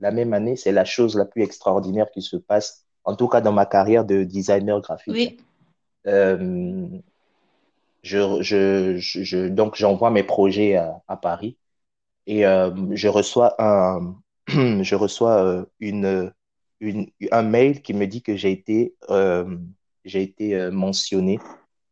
la 0.00 0.12
même 0.12 0.32
année, 0.32 0.56
c'est 0.56 0.72
la 0.72 0.84
chose 0.84 1.16
la 1.16 1.24
plus 1.24 1.42
extraordinaire 1.42 2.10
qui 2.12 2.22
se 2.22 2.36
passe, 2.36 2.86
en 3.04 3.16
tout 3.16 3.28
cas 3.28 3.40
dans 3.40 3.52
ma 3.52 3.66
carrière 3.66 4.04
de 4.04 4.22
designer 4.22 4.80
graphique. 4.80 5.14
Oui. 5.14 5.36
Euh, 6.06 6.86
je, 8.02 8.40
je, 8.42 9.48
donc 9.48 9.76
j'envoie 9.76 10.10
mes 10.10 10.22
projets 10.22 10.76
à, 10.76 11.02
à 11.08 11.16
Paris 11.16 11.56
et 12.26 12.46
euh, 12.46 12.70
je 12.92 13.08
reçois 13.08 13.54
un, 13.58 14.14
je 14.48 14.94
reçois 14.94 15.66
une, 15.80 16.30
une, 16.80 17.08
un 17.32 17.42
mail 17.42 17.80
qui 17.82 17.94
me 17.94 18.06
dit 18.06 18.22
que 18.22 18.36
j'ai 18.36 18.52
été, 18.52 18.94
j'ai 20.04 20.22
été 20.22 20.70
mentionné 20.70 21.40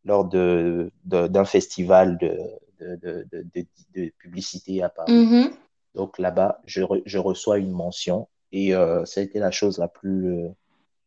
lors 0.05 0.25
de, 0.25 0.91
de- 1.05 1.27
d'un 1.27 1.45
festival 1.45 2.17
de, 2.17 2.37
de, 2.79 4.11
publicité 4.17 4.83
à 4.83 4.89
Paris. 4.89 5.13
Mhm. 5.13 5.51
Donc 5.95 6.17
là-bas, 6.17 6.61
je, 6.65 6.81
re- 6.81 7.03
je 7.05 7.17
reçois 7.17 7.59
une 7.59 7.71
mention 7.71 8.27
et 8.51 8.75
euh, 8.75 9.05
ça 9.05 9.21
a 9.21 9.23
été 9.23 9.39
la 9.39 9.51
chose 9.51 9.77
la 9.77 9.87
plus, 9.87 10.33
euh, 10.33 10.49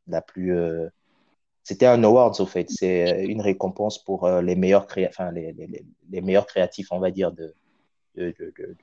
la 0.06 0.22
plus, 0.22 0.56
euh, 0.56 0.88
c'était 1.62 1.87
un 1.87 2.02
award, 2.04 2.40
au 2.40 2.46
fait. 2.46 2.66
C'est 2.70 3.24
une 3.24 3.40
récompense 3.40 4.02
pour 4.02 4.28
les 4.28 4.54
meilleurs, 4.54 4.87
cré... 4.87 5.06
enfin, 5.09 5.32
les, 5.32 5.52
les, 5.52 5.85
les, 6.11 6.20
meilleurs 6.20 6.46
créatifs, 6.46 6.88
on 6.92 7.00
va 7.00 7.11
dire, 7.11 7.32
de, 7.32 7.54
de, 8.16 8.32
de, 8.38 8.76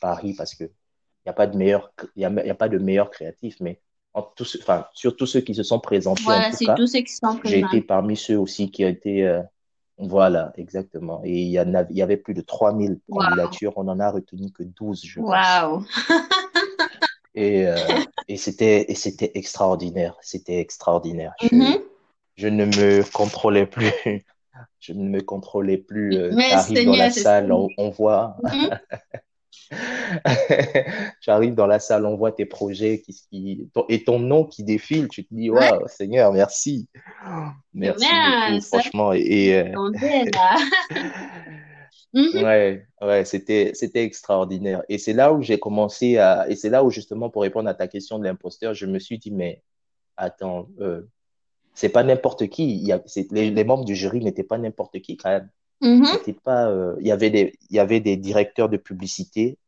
Paris, 0.00 0.34
parce 0.34 0.54
que 0.54 0.64
il 0.64 1.28
n'y 1.28 1.30
a 1.30 1.34
pas 1.34 1.46
de 1.46 1.56
meilleur, 1.56 1.92
il 2.16 2.22
y 2.22 2.24
a, 2.24 2.30
y 2.30 2.50
a 2.50 2.54
pas 2.54 2.68
de 2.68 2.78
meilleurs 2.78 3.10
créatifs, 3.10 3.56
mais 3.60 3.80
en 4.14 4.22
tous, 4.22 4.58
enfin, 4.60 4.86
sur 4.92 5.16
tous 5.16 5.26
ceux 5.26 5.40
qui 5.40 5.54
se 5.54 5.62
sont 5.62 5.80
présentés, 5.80 6.22
voilà, 6.24 6.50
cas, 6.50 6.74
tous 6.74 6.86
ceux 6.86 7.00
qui 7.00 7.12
sont 7.12 7.38
j'ai 7.44 7.60
été 7.60 7.80
parmi 7.80 8.16
ceux 8.16 8.38
aussi 8.38 8.70
qui 8.70 8.84
ont 8.84 8.88
été, 8.88 9.26
euh, 9.26 9.42
voilà, 9.98 10.52
exactement. 10.56 11.22
Et 11.24 11.42
il 11.42 11.48
y, 11.48 11.60
en 11.60 11.74
avait, 11.74 11.88
il 11.90 11.96
y 11.96 12.02
avait 12.02 12.16
plus 12.16 12.34
de 12.34 12.42
3000 12.42 13.00
wow. 13.08 13.18
candidatures, 13.18 13.72
on 13.76 13.88
en 13.88 14.00
a 14.00 14.10
retenu 14.10 14.50
que 14.50 14.62
12, 14.62 15.02
je 15.04 15.20
Waouh! 15.20 15.84
et, 17.34 17.66
euh, 17.66 17.76
et 18.28 18.36
c'était, 18.36 18.86
extraordinaire, 19.34 20.16
c'était 20.20 20.58
extraordinaire. 20.58 21.32
Je, 21.40 21.54
Mhm. 21.54 21.78
je 22.36 22.48
ne 22.48 22.66
me 22.66 23.10
contrôlais 23.12 23.66
plus, 23.66 23.92
je 24.80 24.92
ne 24.92 25.08
me 25.08 25.22
contrôlais 25.22 25.78
plus. 25.78 26.14
Euh, 26.16 26.36
T'arrives 26.50 26.84
dans 26.84 26.96
la 26.96 27.10
c'est 27.10 27.20
salle, 27.20 27.50
on, 27.50 27.68
on 27.78 27.88
voit, 27.88 28.36
Mhm. 29.70 29.78
J'arrive 31.20 31.54
dans 31.54 31.66
la 31.66 31.78
salle, 31.78 32.06
on 32.06 32.16
voit 32.16 32.32
tes 32.32 32.46
projets 32.46 33.00
qui, 33.00 33.14
qui- 33.30 33.68
ton- 33.72 33.84
et 33.88 34.04
ton 34.04 34.18
nom 34.18 34.44
qui 34.44 34.64
défile. 34.64 35.08
Tu 35.08 35.24
te 35.24 35.34
dis, 35.34 35.50
Ouais. 35.50 35.70
waouh, 35.70 35.88
Seigneur, 35.88 36.32
merci. 36.32 36.88
Merci 37.72 38.04
beaucoup, 38.50 38.60
franchement. 38.66 39.12
Et, 39.12 39.54
euh. 39.58 39.74
Mhm. 42.14 42.42
ouais, 42.44 42.86
ouais, 43.00 43.24
c'était, 43.24 43.70
c'était 43.74 44.04
extraordinaire. 44.04 44.82
Et 44.90 44.98
c'est 44.98 45.14
là 45.14 45.32
où 45.32 45.40
j'ai 45.40 45.58
commencé 45.58 46.18
à, 46.18 46.46
et 46.50 46.56
c'est 46.56 46.68
là 46.68 46.84
où 46.84 46.90
justement, 46.90 47.30
pour 47.30 47.40
répondre 47.40 47.70
à 47.70 47.74
ta 47.74 47.88
question 47.88 48.18
de 48.18 48.24
l'imposteur, 48.24 48.74
je 48.74 48.84
me 48.84 48.98
suis 48.98 49.18
dit, 49.18 49.30
mais 49.30 49.62
attends, 50.18 50.68
euh, 50.80 51.00
c'est 51.72 51.88
pas 51.88 52.02
n'importe 52.02 52.48
qui. 52.48 52.74
Il 52.74 52.86
y 52.86 52.92
a, 52.92 53.00
c'est, 53.06 53.32
les, 53.32 53.50
les 53.50 53.64
membres 53.64 53.86
du 53.86 53.96
jury 53.96 54.20
n'étaient 54.20 54.42
pas 54.42 54.58
n'importe 54.58 55.00
qui 55.00 55.16
quand 55.16 55.30
même. 55.30 55.48
Mhm. 55.82 56.06
C'était 56.06 56.32
pas, 56.32 56.70
euh, 56.70 56.94
il 57.00 57.06
y 57.06 57.12
avait 57.12 57.30
des, 57.30 57.54
il 57.68 57.76
y 57.76 57.80
avait 57.80 58.00
des 58.00 58.16
directeurs 58.16 58.68
de 58.68 58.76
publicité, 58.76 59.58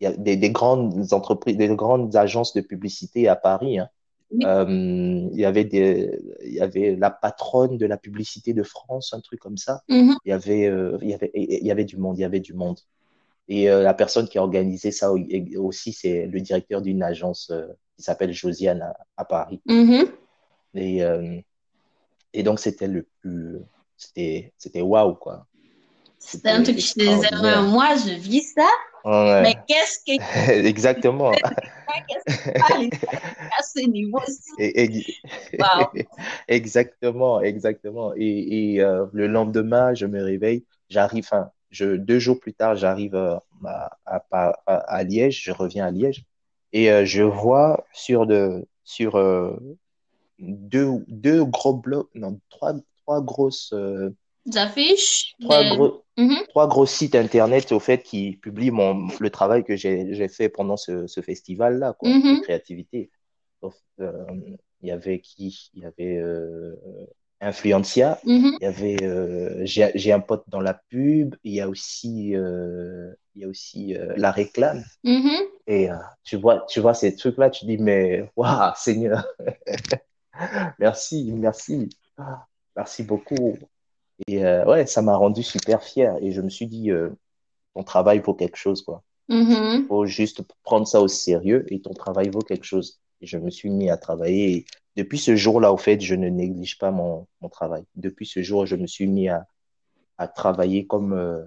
il 0.00 0.04
y 0.04 0.06
a 0.06 0.12
des, 0.12 0.36
des 0.36 0.50
grandes 0.50 1.12
entreprises, 1.12 1.56
des 1.56 1.68
grandes 1.68 2.16
agences 2.16 2.54
de 2.54 2.62
publicité 2.62 3.28
à 3.28 3.36
Paris. 3.36 3.78
Hein. 3.78 3.88
Oui. 4.32 4.44
Euh, 4.44 5.28
il 5.32 5.38
y 5.38 5.44
avait 5.44 5.64
des, 5.64 6.18
il 6.44 6.54
y 6.54 6.60
avait 6.60 6.96
la 6.96 7.10
patronne 7.10 7.76
de 7.78 7.86
la 7.86 7.96
publicité 7.96 8.54
de 8.54 8.62
France, 8.62 9.12
un 9.12 9.20
truc 9.20 9.38
comme 9.38 9.56
ça. 9.56 9.82
Mhm. 9.88 10.16
Il 10.24 10.30
y 10.30 10.32
avait, 10.32 10.66
euh, 10.66 10.98
il 11.02 11.10
y 11.10 11.14
avait, 11.14 11.30
il 11.34 11.66
y 11.66 11.70
avait 11.70 11.84
du 11.84 11.96
monde, 11.96 12.18
il 12.18 12.22
y 12.22 12.24
avait 12.24 12.40
du 12.40 12.54
monde. 12.54 12.78
Et 13.48 13.66
la 13.66 13.94
personne 13.94 14.26
qui 14.26 14.38
a 14.38 14.42
organisé 14.42 14.90
ça 14.90 15.12
au- 15.12 15.20
aussi, 15.58 15.92
c'est 15.92 16.26
le 16.26 16.40
directeur 16.40 16.82
d'une 16.82 17.00
agence 17.04 17.52
qui 17.94 18.02
s'appelle 18.02 18.32
Josiane 18.32 18.82
à, 18.82 18.96
à 19.16 19.24
Paris. 19.24 19.60
Mhm. 19.66 20.06
Et, 20.74 21.00
et 22.32 22.42
donc, 22.42 22.58
c'était 22.58 22.88
le 22.88 23.06
plus, 23.20 23.58
c'était, 23.96 24.52
c'était 24.58 24.82
waouh, 24.82 25.14
quoi. 25.14 25.46
C'était 26.18 26.50
un 26.50 26.62
truc 26.62 26.78
je 26.78 26.92
te 26.92 26.98
disais, 27.00 27.62
moi 27.62 27.94
je 27.96 28.14
vis 28.14 28.52
ça, 28.54 28.66
Ouais. 29.04 29.42
mais 29.42 29.54
qu'est-ce 29.68 29.98
que 30.00 30.50
Exactement. 30.66 31.30
qu'est-ce 32.08 32.88
à 33.58 33.62
ce 33.62 33.88
niveau-ci? 33.88 35.14
Wow. 35.58 35.92
Exactement, 36.48 37.40
exactement. 37.40 38.12
Et, 38.16 38.74
et 38.74 38.80
euh, 38.80 39.06
le 39.12 39.28
lendemain, 39.28 39.94
je 39.94 40.06
me 40.06 40.22
réveille, 40.22 40.64
j'arrive, 40.88 41.28
je, 41.70 41.94
deux 41.96 42.18
jours 42.18 42.40
plus 42.40 42.54
tard, 42.54 42.74
j'arrive 42.74 43.14
euh, 43.14 43.36
à, 43.64 43.90
à, 44.06 44.24
à, 44.66 44.74
à 44.74 45.02
Liège, 45.04 45.40
je 45.44 45.52
reviens 45.52 45.86
à 45.86 45.90
Liège, 45.92 46.24
et 46.72 46.90
euh, 46.90 47.04
je 47.04 47.22
vois 47.22 47.86
sur, 47.92 48.26
de, 48.26 48.66
sur 48.82 49.16
euh, 49.16 49.56
deux, 50.40 50.88
deux 51.06 51.44
gros 51.44 51.74
blocs, 51.74 52.10
non, 52.14 52.40
trois, 52.50 52.74
trois 53.06 53.22
grosses, 53.22 53.72
euh, 53.72 54.10
affiches, 54.56 55.34
trois 55.40 55.62
gros, 55.64 56.04
Mhm. 56.18 56.36
trois 56.48 56.66
gros 56.66 56.86
sites 56.86 57.14
internet 57.14 57.72
au 57.72 57.78
fait 57.78 58.02
qui 58.02 58.36
publient 58.36 58.70
mon, 58.72 59.08
le 59.20 59.30
travail 59.30 59.64
que 59.64 59.76
j'ai 59.76 60.28
fait 60.28 60.48
pendant 60.48 60.76
ce, 60.76 61.06
ce 61.06 61.20
festival-là, 61.20 61.92
quoi, 61.92 62.08
Mhm. 62.10 62.36
de 62.36 62.42
créativité. 62.42 63.10
Euh, 64.00 64.24
il 64.82 64.88
y 64.88 64.90
avait 64.90 65.20
qui? 65.20 65.70
Il 65.74 65.82
y 65.82 65.86
avait 65.86 66.16
euh, 66.18 66.74
Influencia, 67.40 68.18
Mhm. 68.24 68.56
il 68.60 68.64
y 68.64 68.66
avait 68.66 69.66
j'ai 69.66 69.90
j'ai 69.94 70.12
un 70.12 70.20
pote 70.20 70.44
dans 70.48 70.60
la 70.60 70.74
pub, 70.88 71.34
il 71.44 71.52
y 71.52 71.60
a 71.60 71.68
aussi 71.68 72.30
il 72.30 73.14
y 73.42 73.44
a 73.44 73.48
aussi 73.48 73.94
euh, 73.94 74.14
la 74.16 74.30
réclame. 74.30 74.82
Et 75.66 75.90
euh, 75.90 75.96
tu 76.24 76.36
vois 76.36 76.64
tu 76.68 76.80
vois 76.80 76.94
ces 76.94 77.14
trucs-là, 77.14 77.50
tu 77.50 77.66
dis 77.66 77.76
mais 77.78 78.30
waouh 78.36 78.72
Seigneur, 78.76 79.26
merci 80.78 81.32
merci 81.32 81.88
merci 82.76 83.02
beaucoup. 83.02 83.58
Et 84.26 84.44
euh, 84.44 84.64
ouais, 84.66 84.86
ça 84.86 85.02
m'a 85.02 85.16
rendu 85.16 85.42
super 85.42 85.82
fier. 85.82 86.16
Et 86.20 86.32
je 86.32 86.40
me 86.40 86.48
suis 86.48 86.66
dit, 86.66 86.90
euh, 86.90 87.10
ton 87.74 87.82
travail 87.82 88.20
vaut 88.20 88.34
quelque 88.34 88.56
chose, 88.56 88.82
quoi. 88.82 89.02
Mhm. 89.28 89.86
Faut 89.88 90.06
juste 90.06 90.42
prendre 90.62 90.86
ça 90.86 91.00
au 91.00 91.08
sérieux 91.08 91.64
et 91.72 91.80
ton 91.80 91.92
travail 91.94 92.28
vaut 92.28 92.40
quelque 92.40 92.64
chose. 92.64 93.00
Et 93.20 93.26
je 93.26 93.38
me 93.38 93.50
suis 93.50 93.70
mis 93.70 93.90
à 93.90 93.96
travailler. 93.96 94.52
Et 94.52 94.66
depuis 94.96 95.18
ce 95.18 95.36
jour-là, 95.36 95.72
au 95.72 95.76
fait, 95.76 96.00
je 96.00 96.14
ne 96.14 96.28
néglige 96.28 96.78
pas 96.78 96.90
mon, 96.90 97.26
mon 97.40 97.48
travail. 97.48 97.84
Depuis 97.96 98.26
ce 98.26 98.42
jour, 98.42 98.66
je 98.66 98.76
me 98.76 98.86
suis 98.86 99.06
mis 99.06 99.28
à, 99.28 99.46
à 100.18 100.28
travailler 100.28 100.86
comme, 100.86 101.12
euh, 101.12 101.42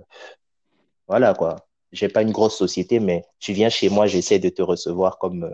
voilà, 1.07 1.33
quoi. 1.33 1.67
J'ai 1.91 2.09
pas 2.09 2.21
une 2.21 2.31
grosse 2.31 2.55
société, 2.55 2.99
mais 2.99 3.23
tu 3.39 3.53
viens 3.53 3.69
chez 3.69 3.89
moi, 3.89 4.05
j'essaie 4.05 4.37
de 4.37 4.49
te 4.49 4.61
recevoir 4.61 5.17
comme, 5.17 5.49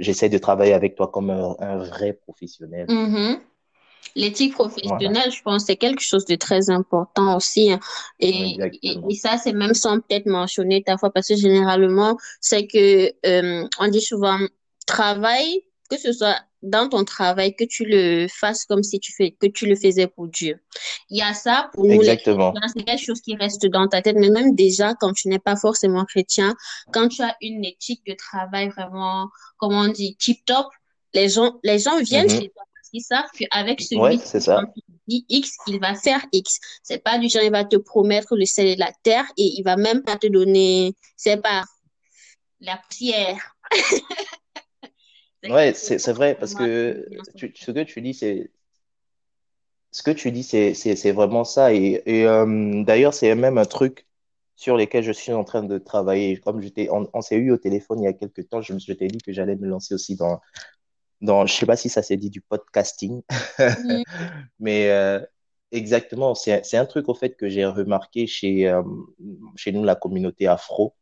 j'essaie 0.00 0.28
de 0.28 0.36
travailler 0.36 0.74
avec 0.74 0.96
toi 0.96 1.08
comme 1.08 1.30
un, 1.30 1.56
un 1.60 1.78
vrai 1.78 2.12
professionnel. 2.12 2.86
Mhm. 2.90 3.40
L'éthique 4.14 4.54
professionnelle, 4.54 5.30
je 5.30 5.42
pense, 5.42 5.66
c'est 5.66 5.76
quelque 5.76 6.02
chose 6.02 6.24
de 6.24 6.34
très 6.34 6.70
important 6.70 7.36
aussi. 7.36 7.70
hein. 7.70 7.78
Et, 8.18 8.56
et, 8.82 9.14
ça, 9.14 9.38
c'est 9.38 9.52
même 9.52 9.74
sans 9.74 10.00
peut-être 10.00 10.26
mentionner 10.26 10.82
ta 10.82 10.96
fois, 10.98 11.10
parce 11.12 11.28
que 11.28 11.36
généralement, 11.36 12.16
c'est 12.40 12.66
que 12.66 13.12
euh, 13.26 13.68
on 13.78 13.88
dit 13.88 14.00
souvent 14.00 14.38
travail, 14.86 15.62
que 15.90 15.96
ce 15.98 16.12
soit 16.12 16.36
dans 16.62 16.88
ton 16.88 17.04
travail, 17.04 17.54
que 17.54 17.62
tu 17.64 17.84
le 17.84 18.26
fasses 18.28 18.64
comme 18.64 18.82
si 18.82 18.98
tu 18.98 19.12
fais, 19.12 19.30
que 19.30 19.46
tu 19.46 19.66
le 19.66 19.76
faisais 19.76 20.08
pour 20.08 20.26
Dieu. 20.26 20.58
Il 21.10 21.18
y 21.18 21.22
a 21.22 21.32
ça 21.32 21.70
pour 21.72 21.84
nous, 21.84 21.92
Exactement. 21.92 22.52
c'est 22.74 22.82
quelque 22.82 23.04
chose 23.04 23.20
qui 23.20 23.36
reste 23.36 23.64
dans 23.66 23.86
ta 23.86 24.02
tête, 24.02 24.16
mais 24.18 24.30
même 24.30 24.56
déjà, 24.56 24.94
quand 24.94 25.12
tu 25.12 25.28
n'es 25.28 25.38
pas 25.38 25.54
forcément 25.54 26.04
chrétien, 26.04 26.56
quand 26.92 27.08
tu 27.08 27.22
as 27.22 27.36
une 27.40 27.64
éthique 27.64 28.02
de 28.06 28.14
travail 28.14 28.70
vraiment, 28.70 29.28
comment 29.58 29.82
on 29.82 29.88
dit, 29.88 30.16
tip-top, 30.16 30.66
les 31.14 31.28
gens, 31.28 31.60
les 31.62 31.78
gens 31.78 32.00
viennent 32.00 32.26
Mhm. 32.28 32.40
chez 32.40 32.48
toi 32.50 32.64
qu'ils 32.90 33.02
savent 33.02 33.28
qu'avec 33.38 33.80
celui 33.80 34.00
Ouais, 34.00 34.16
qui 34.18 34.40
ça. 34.40 34.62
dit 35.06 35.24
X, 35.28 35.56
il 35.66 35.80
va 35.80 35.94
faire 35.94 36.24
X. 36.32 36.58
C'est 36.82 37.02
pas 37.02 37.18
du 37.18 37.28
genre, 37.28 37.42
il 37.42 37.50
va 37.52 37.64
te 37.64 37.76
promettre 37.76 38.36
le 38.36 38.44
ciel 38.44 38.66
et 38.66 38.76
la 38.76 38.92
terre 39.02 39.24
et 39.36 39.44
il 39.58 39.62
va 39.62 39.76
même 39.76 40.02
pas 40.02 40.16
te 40.16 40.26
donner, 40.26 40.94
c'est 41.16 41.40
pas 41.42 41.64
la. 42.60 42.80
C'est 42.90 43.36
Ouais, 45.48 45.72
c'est 45.74 46.12
vrai 46.12 46.36
parce 46.38 46.54
que 46.54 47.08
tu, 47.36 47.52
ce 47.56 47.70
que 47.70 47.80
tu 47.84 48.02
dis, 48.02 48.12
c'est 48.14 48.50
ce 49.90 50.02
que 50.02 50.10
tu 50.10 50.30
dis, 50.32 50.42
c'est 50.42 50.74
c'est 50.74 50.96
c'est 50.96 51.12
vraiment 51.12 51.44
ça. 51.44 51.72
Et, 51.74 52.02
et 52.06 52.26
euh, 52.26 52.82
d'ailleurs, 52.84 53.14
c'est 53.14 53.34
même 53.34 53.58
un 53.58 53.64
truc 53.64 54.06
sur 54.56 54.76
lequel 54.76 55.04
je 55.04 55.12
suis 55.12 55.32
en 55.32 55.44
train 55.44 55.62
de 55.62 55.78
travailler. 55.78 56.38
Comme 56.38 56.60
j'étais, 56.60 56.88
on, 56.90 57.08
on 57.14 57.22
s'est 57.22 57.36
eu 57.36 57.52
au 57.52 57.56
téléphone 57.58 58.00
il 58.00 58.04
y 58.04 58.08
a 58.08 58.12
quelques 58.12 58.48
temps, 58.48 58.60
je 58.60 58.74
je 58.78 58.92
t'ai 58.92 59.08
dit 59.08 59.18
que 59.18 59.32
j'allais 59.32 59.56
me 59.56 59.66
lancer 59.66 59.94
aussi 59.94 60.16
dans 60.16 60.40
dans, 61.20 61.46
je 61.46 61.54
sais 61.54 61.66
pas 61.66 61.76
si 61.76 61.88
ça 61.88 62.02
s'est 62.02 62.16
dit 62.16 62.30
du 62.30 62.40
podcasting, 62.40 63.22
Mhm. 63.74 64.04
mais 64.60 64.90
euh, 64.90 65.20
exactement, 65.72 66.34
c'est 66.34 66.64
c'est 66.64 66.76
un 66.78 66.86
truc 66.86 67.08
au 67.08 67.14
fait 67.14 67.36
que 67.36 67.48
j'ai 67.48 67.64
remarqué 67.66 68.26
chez 68.26 68.68
euh, 68.68 68.82
chez 69.56 69.72
nous 69.72 69.84
la 69.84 69.94
communauté 69.96 70.46
afro, 70.48 70.96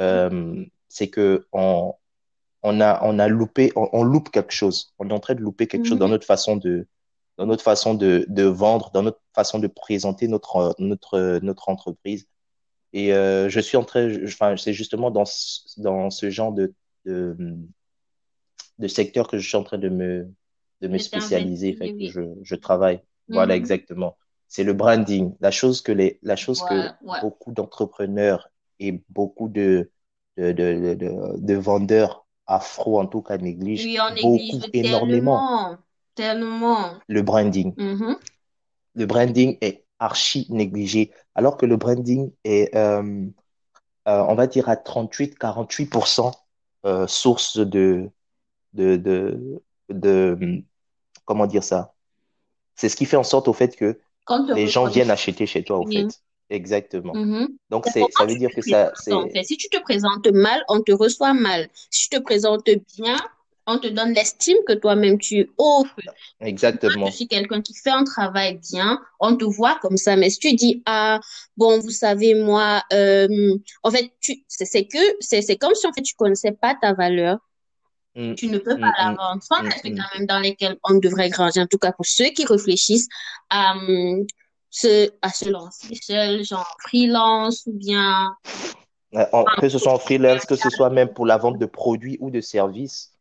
euh, 0.00 0.64
c'est 0.88 1.08
que 1.08 1.46
on 1.52 1.94
on 2.62 2.80
a, 2.80 3.00
on 3.04 3.18
a 3.20 3.28
loupé, 3.28 3.72
on, 3.76 3.88
on 3.92 4.04
loupe 4.04 4.30
quelque 4.30 4.52
chose. 4.52 4.94
On 4.98 5.08
est 5.10 5.12
en 5.14 5.20
train 5.20 5.34
de 5.34 5.40
louper 5.42 5.68
quelque 5.68 5.86
chose 5.86 5.98
dans 5.98 6.08
Mhm. 6.08 6.12
notre 6.12 6.26
façon 6.26 6.56
de, 6.56 6.88
dans 7.38 7.46
notre 7.46 7.64
façon 7.64 7.94
de, 7.94 8.26
de 8.28 8.44
vendre, 8.44 8.90
dans 8.92 9.02
notre 9.04 9.20
façon 9.34 9.58
de 9.60 9.68
présenter 9.68 10.28
notre, 10.28 10.74
notre, 10.78 11.40
notre 11.42 11.68
entreprise. 11.70 12.28
Et 12.94 13.14
euh, 13.14 13.48
je 13.50 13.60
suis 13.60 13.76
en 13.78 13.84
train, 13.84 14.08
enfin, 14.24 14.56
c'est 14.56 14.72
justement 14.74 15.10
dans 15.10 15.24
dans 15.78 16.10
ce 16.10 16.30
genre 16.30 16.52
de, 16.52 16.74
de, 17.06 17.36
de 18.82 18.88
secteur 18.88 19.28
que 19.28 19.38
je 19.38 19.48
suis 19.48 19.56
en 19.58 19.64
train 19.64 19.78
de 19.78 19.88
me, 19.90 20.30
de 20.82 20.88
me 20.88 20.98
spécialiser. 20.98 21.76
que 21.76 22.06
je, 22.08 22.22
je 22.42 22.54
travaille. 22.56 23.02
Voilà, 23.30 23.54
Mhm. 23.54 23.58
exactement. 23.58 24.18
C'est 24.48 24.64
le 24.64 24.74
branding, 24.74 25.34
la 25.40 25.50
chose 25.52 25.82
que 25.82 25.92
les, 25.92 26.18
la 26.22 26.36
chose 26.36 26.62
que 26.62 26.92
Ouais, 27.04 27.20
beaucoup 27.20 27.52
d'entrepreneurs 27.52 28.50
et 28.80 29.02
beaucoup 29.10 29.48
de, 29.48 29.90
de, 30.38 30.52
de, 30.52 30.74
de, 30.80 30.94
de- 30.94 31.38
de 31.40 31.54
vendeurs 31.54 32.26
afro, 32.46 33.00
en 33.00 33.06
tout 33.06 33.22
cas, 33.22 33.38
négligent 33.38 33.90
Oui, 33.90 33.98
on 34.00 34.10
beaucoup, 34.10 34.60
néglige 34.60 34.70
énormément 34.74 35.48
tellement, 35.54 35.78
tellement. 36.14 37.00
le 37.08 37.22
branding. 37.22 37.76
Mhm. 37.76 38.16
Le 38.94 39.06
branding 39.06 39.56
est 39.60 39.84
archi 39.98 40.46
négligé, 40.50 41.12
alors 41.34 41.56
que 41.56 41.66
le 41.66 41.76
branding 41.76 42.32
est, 42.44 42.74
euh, 42.76 43.26
euh, 44.08 44.24
on 44.28 44.34
va 44.34 44.46
dire, 44.48 44.68
à 44.68 44.76
38-48% 44.76 46.32
euh, 46.86 47.06
source 47.06 47.58
de, 47.58 48.10
de, 48.72 48.96
de, 48.96 49.62
de, 49.88 50.62
comment 51.24 51.46
dire 51.46 51.64
ça? 51.64 51.94
C'est 52.74 52.88
ce 52.88 52.96
qui 52.96 53.04
fait 53.04 53.16
en 53.16 53.24
sorte 53.24 53.48
au 53.48 53.52
fait 53.52 53.76
que 53.76 53.98
les 54.54 54.66
gens 54.66 54.86
viennent 54.86 55.10
acheter 55.10 55.46
chez 55.46 55.62
toi, 55.62 55.78
au 55.78 55.86
fait. 55.86 56.08
Exactement. 56.50 57.14
Mhm. 57.14 57.48
Donc, 57.70 57.86
c'est, 57.92 58.02
ça 58.16 58.26
veut 58.26 58.36
dire 58.36 58.50
que 58.54 58.60
ça, 58.60 58.92
c'est... 58.94 59.12
Si 59.44 59.56
tu 59.56 59.68
te 59.68 59.80
présentes 59.80 60.26
mal, 60.32 60.62
on 60.68 60.82
te 60.82 60.92
reçoit 60.92 61.32
mal. 61.32 61.68
Si 61.90 62.08
tu 62.08 62.16
te 62.16 62.22
présentes 62.22 62.68
bien, 62.98 63.16
on 63.66 63.78
te 63.78 63.86
donne 63.88 64.12
l'estime 64.12 64.58
que 64.66 64.74
toi-même 64.74 65.18
tu 65.18 65.50
offres. 65.56 65.96
Exactement. 66.40 67.10
Si 67.10 67.26
tu 67.26 67.34
quelqu'un 67.34 67.62
qui 67.62 67.74
fait 67.74 67.90
un 67.90 68.04
travail 68.04 68.60
bien, 68.70 69.00
on 69.20 69.36
te 69.36 69.44
voit 69.44 69.78
comme 69.80 69.96
ça. 69.96 70.16
Mais 70.16 70.30
si 70.30 70.38
tu 70.40 70.54
dis, 70.54 70.82
ah, 70.84 71.20
bon, 71.56 71.78
vous 71.78 71.90
savez, 71.90 72.34
moi, 72.34 72.82
euh, 72.92 73.56
en 73.82 73.90
fait, 73.90 74.12
tu, 74.20 74.44
c'est, 74.48 74.86
que, 74.86 74.98
c'est, 75.20 75.42
c'est 75.42 75.56
comme 75.56 75.74
si 75.74 75.86
en 75.86 75.92
fait 75.92 76.02
tu 76.02 76.14
connaissais 76.14 76.52
pas 76.52 76.74
ta 76.74 76.92
valeur. 76.92 77.38
Mm. 78.14 78.34
Tu 78.34 78.48
ne 78.48 78.58
peux 78.58 78.78
pas 78.78 78.88
mm, 78.88 78.94
la 78.98 79.10
mm, 79.12 79.16
vendre. 79.16 79.42
Sans 79.42 79.70
c'est 79.82 79.90
quand 79.90 80.18
même 80.18 80.26
dans 80.26 80.38
lesquels 80.38 80.78
on 80.84 80.94
devrait 80.98 81.30
granger, 81.30 81.60
en 81.60 81.66
tout 81.66 81.78
cas 81.78 81.92
pour 81.92 82.06
ceux 82.06 82.30
qui 82.30 82.44
réfléchissent 82.44 83.08
à, 83.50 83.74
se, 84.70 85.10
à 85.22 85.30
se 85.30 85.48
lancer 85.48 85.94
seul, 86.00 86.44
genre 86.44 86.76
freelance 86.86 87.64
ou 87.66 87.72
bien. 87.72 88.34
que 89.58 89.68
ce 89.68 89.78
soit 89.78 89.92
en 89.92 89.98
freelance, 89.98 90.44
que 90.44 90.56
ce 90.56 90.70
soit 90.70 90.90
même 90.90 91.12
pour 91.12 91.26
la 91.26 91.38
vente 91.38 91.58
de 91.58 91.66
produits 91.66 92.18
ou 92.20 92.30
de 92.30 92.40
services 92.40 93.12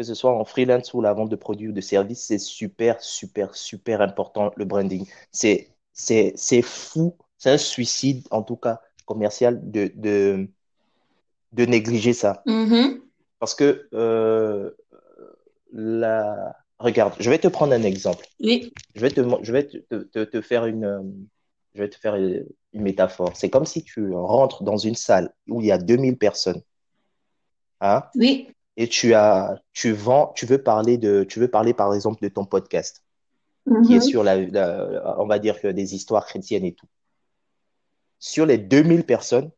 que 0.00 0.06
ce 0.06 0.14
soit 0.14 0.32
en 0.32 0.46
freelance 0.46 0.94
ou 0.94 1.02
la 1.02 1.12
vente 1.12 1.28
de 1.28 1.36
produits 1.36 1.68
ou 1.68 1.72
de 1.72 1.80
services, 1.82 2.24
c'est 2.24 2.38
super, 2.38 3.02
super, 3.02 3.54
super 3.54 4.00
important 4.00 4.50
le 4.56 4.64
branding. 4.64 5.06
C'est, 5.30 5.74
fou, 6.62 7.18
c'est 7.36 7.50
un 7.50 7.58
suicide 7.58 8.26
en 8.30 8.42
tout 8.42 8.56
cas 8.56 8.80
commercial 9.04 9.60
de, 9.70 9.92
de, 9.94 10.48
de 11.52 11.66
négliger 11.66 12.14
ça. 12.14 12.42
Mm-hmm. 12.46 13.00
Parce 13.40 13.56
que 13.56 13.88
euh, 13.92 14.70
la... 15.72 16.54
regarde, 16.78 17.14
je 17.18 17.28
vais 17.28 17.38
te 17.38 17.48
prendre 17.48 17.72
un 17.72 17.82
exemple. 17.82 18.26
Oui. 18.38 18.72
Je 18.94 19.00
vais 19.00 19.10
te, 19.10 19.20
je 19.42 19.52
vais 19.52 19.66
te, 19.66 19.78
te, 19.78 20.22
te 20.24 20.40
faire 20.40 20.66
une, 20.66 21.26
je 21.74 21.82
vais 21.82 21.88
te 21.88 21.96
faire 21.96 22.14
une 22.14 22.46
métaphore. 22.72 23.32
C'est 23.34 23.50
comme 23.50 23.66
si 23.66 23.82
tu 23.82 24.12
rentres 24.14 24.62
dans 24.62 24.76
une 24.76 24.94
salle 24.94 25.34
où 25.48 25.60
il 25.60 25.66
y 25.66 25.72
a 25.72 25.78
2000 25.78 26.16
personnes. 26.16 26.62
Hein? 27.80 28.04
Oui 28.14 28.46
et 28.80 28.88
tu 28.88 29.12
as, 29.12 29.60
tu 29.74 29.92
vends, 29.92 30.32
tu 30.34 30.46
veux 30.46 30.62
parler 30.62 30.96
de, 30.96 31.22
tu 31.24 31.38
veux 31.38 31.48
parler 31.48 31.74
par 31.74 31.92
exemple 31.92 32.22
de 32.22 32.28
ton 32.28 32.46
podcast 32.46 33.04
qui 33.84 33.92
est 33.92 33.96
mhm. 33.96 34.00
sur 34.00 34.24
la, 34.24 34.38
on 35.18 35.26
va 35.26 35.38
dire 35.38 35.60
que 35.60 35.68
des 35.68 35.94
histoires 35.94 36.24
chrétiennes 36.24 36.64
et 36.64 36.72
tout. 36.72 36.86
Sur 38.18 38.46
les 38.46 38.56
2000 38.56 39.04
personnes, 39.04 39.50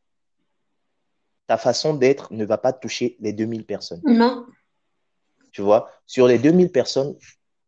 ta 1.47 1.57
façon 1.57 1.95
d'être 1.95 2.33
ne 2.33 2.45
va 2.45 2.59
pas 2.59 2.73
toucher 2.73 3.17
les 3.21 3.33
2000 3.33 3.65
personnes. 3.65 4.01
Non. 4.05 4.47
Tu 5.53 5.63
vois, 5.63 5.91
sur 6.07 6.27
les 6.27 6.39
2000 6.39 6.73
personnes, 6.73 7.15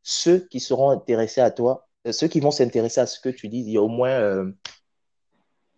ceux 0.02 0.38
qui 0.38 0.60
seront 0.60 0.90
intéressés 0.90 1.40
à 1.40 1.50
toi, 1.50 1.86
euh, 2.06 2.12
ceux 2.12 2.28
qui 2.28 2.40
vont 2.40 2.50
s'intéresser 2.50 3.00
à 3.00 3.06
ce 3.06 3.20
que 3.20 3.28
tu 3.28 3.48
dis, 3.48 3.60
il 3.60 3.70
y 3.70 3.76
a 3.76 3.82
au 3.82 3.88
moins, 3.88 4.10
euh, 4.10 4.50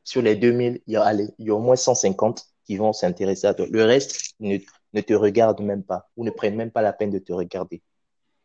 sur 0.05 0.23
les 0.23 0.37
2000, 0.37 0.83
il 0.87 0.93
y, 0.93 0.97
a, 0.97 1.03
allez, 1.03 1.29
il 1.39 1.47
y 1.47 1.51
a 1.51 1.55
au 1.55 1.61
moins 1.61 1.77
150 1.77 2.45
qui 2.65 2.77
vont 2.77 2.93
s'intéresser 2.93 3.47
à 3.47 3.55
toi. 3.55 3.67
Le 3.71 3.85
reste 3.85 4.35
ne, 4.41 4.59
ne 4.93 5.01
te 5.01 5.15
regardent 5.15 5.63
même 5.63 5.83
pas 5.83 6.09
ou 6.17 6.25
ne 6.25 6.31
prennent 6.31 6.57
même 6.57 6.71
pas 6.71 6.83
la 6.83 6.93
peine 6.93 7.11
de 7.11 7.19
te 7.19 7.33
regarder. 7.33 7.83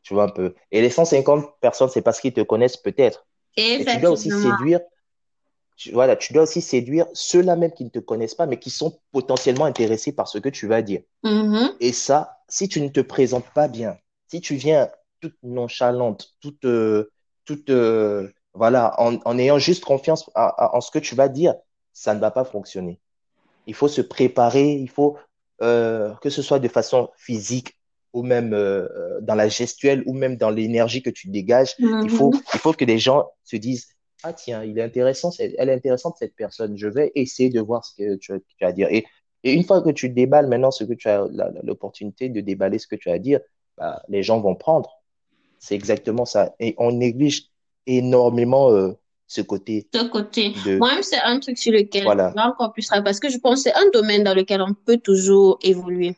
Tu 0.04 0.14
vois 0.14 0.24
un 0.24 0.30
peu. 0.30 0.56
Et 0.72 0.82
les 0.82 0.90
150 0.90 1.60
personnes, 1.60 1.90
c'est 1.90 2.02
parce 2.02 2.20
qu'ils 2.20 2.34
te 2.34 2.42
connaissent 2.42 2.78
peut-être. 2.78 3.28
Et 3.58 3.84
tu 3.86 3.98
dois 4.00 4.12
aussi 4.12 4.32
séduire, 4.32 4.80
tu, 5.82 5.92
voilà, 5.92 6.16
tu 6.16 6.32
dois 6.34 6.44
aussi 6.44 6.62
séduire 6.62 7.08
ceux-là 7.14 7.56
même 7.56 7.72
qui 7.72 7.84
ne 7.84 7.90
te 7.90 7.98
connaissent 7.98 8.36
pas, 8.36 8.46
mais 8.46 8.60
qui 8.60 8.70
sont 8.70 9.00
potentiellement 9.12 9.66
intéressés 9.66 10.12
par 10.12 10.28
ce 10.28 10.38
que 10.38 10.50
tu 10.50 10.68
vas 10.68 10.84
dire. 10.84 11.02
Mm-hmm. 11.24 11.76
Et 11.80 11.92
ça, 11.92 12.38
si 12.48 12.68
tu 12.70 12.82
ne 12.82 12.90
te 12.90 13.00
présentes 13.00 13.50
pas 13.56 13.68
bien, 13.68 13.98
si 14.28 14.42
tu 14.42 14.56
viens 14.56 14.90
toute 15.22 15.36
nonchalante, 15.42 16.36
toute, 16.40 16.66
euh, 16.66 17.12
toute 17.46 17.72
euh, 17.72 18.30
voilà, 18.54 18.94
en, 19.00 19.38
ayant 19.40 19.58
juste 19.58 19.84
confiance 19.84 20.30
en 20.36 20.82
ce 20.82 20.92
que 20.92 21.00
tu 21.00 21.16
vas 21.16 21.30
dire, 21.30 21.56
ça 21.94 22.14
ne 22.14 22.20
va 22.20 22.30
pas 22.30 22.44
fonctionner. 22.44 23.00
Il 23.66 23.74
faut 23.74 23.88
se 23.88 24.02
préparer, 24.02 24.74
il 24.74 24.90
faut 24.90 25.18
euh, 25.64 26.14
que 26.22 26.30
ce 26.30 26.44
soit 26.44 26.60
de 26.60 26.68
façon 26.68 27.10
physique 27.18 27.76
ou 28.14 28.24
même 28.24 28.52
dans 29.22 29.36
la 29.36 29.48
gestuelle 29.48 30.04
ou 30.06 30.14
même 30.14 30.36
dans 30.36 30.50
l'énergie 30.50 31.02
que 31.02 31.10
tu 31.10 31.30
dégages, 31.30 31.76
il, 31.80 32.10
faut, 32.10 32.32
mhm. 32.32 32.42
il 32.54 32.60
faut 32.60 32.74
que 32.74 32.84
les 32.84 33.00
gens 33.00 33.30
se 33.46 33.56
disent 33.56 33.88
Ah, 34.24 34.34
tiens, 34.34 34.64
il 34.64 34.78
est 34.78 34.84
intéressant, 34.84 35.32
elle 35.40 35.70
est 35.70 35.74
intéressante 35.74 36.16
cette 36.18 36.36
personne, 36.36 36.78
je 36.78 36.88
vais 36.88 37.12
essayer 37.16 37.50
de 37.50 37.60
voir 37.60 37.84
ce 37.86 37.96
que 37.96 38.16
tu, 38.18 38.34
as 38.34 38.68
à 38.68 38.72
dire. 38.72 38.88
Et, 38.92 39.06
et, 39.44 39.54
une 39.54 39.64
fois 39.64 39.82
que 39.82 39.90
tu 39.90 40.10
déballes 40.10 40.48
maintenant 40.48 40.72
ce 40.72 40.84
que 40.84 40.94
tu 40.94 41.08
as 41.08 41.28
l'opportunité 41.64 42.30
de 42.30 42.42
déballer 42.42 42.78
ce 42.78 42.88
que 42.88 42.96
tu 42.96 43.10
as 43.10 43.14
à 43.14 43.20
dire, 43.20 43.40
bah, 43.78 44.02
les 44.10 44.22
gens 44.24 44.40
vont 44.40 44.56
prendre. 44.56 45.02
C'est 45.60 45.76
exactement 45.76 46.26
ça. 46.26 46.56
Et 46.60 46.76
on 46.78 46.92
néglige 46.92 47.50
énormément 47.88 48.96
ce 49.32 49.42
côté. 49.42 49.88
Ce 49.94 50.04
côté. 50.10 50.54
Moi-même, 50.66 51.04
c'est 51.04 51.20
un 51.20 51.40
truc 51.40 51.58
sur 51.58 51.72
lequel 51.72 52.04
voilà. 52.04 52.30
je 52.30 52.36
vais 52.36 52.42
encore 52.42 52.74
plus 52.74 52.86
travailler 52.86 53.06
parce 53.06 53.22
que 53.22 53.30
je 53.30 53.38
pense 53.38 53.64
que 53.64 53.70
c'est 53.70 53.76
un 53.76 53.90
domaine 53.94 54.24
dans 54.24 54.34
lequel 54.34 54.62
on 54.62 54.74
peut 54.74 54.98
toujours 54.98 55.58
évoluer. 55.64 56.18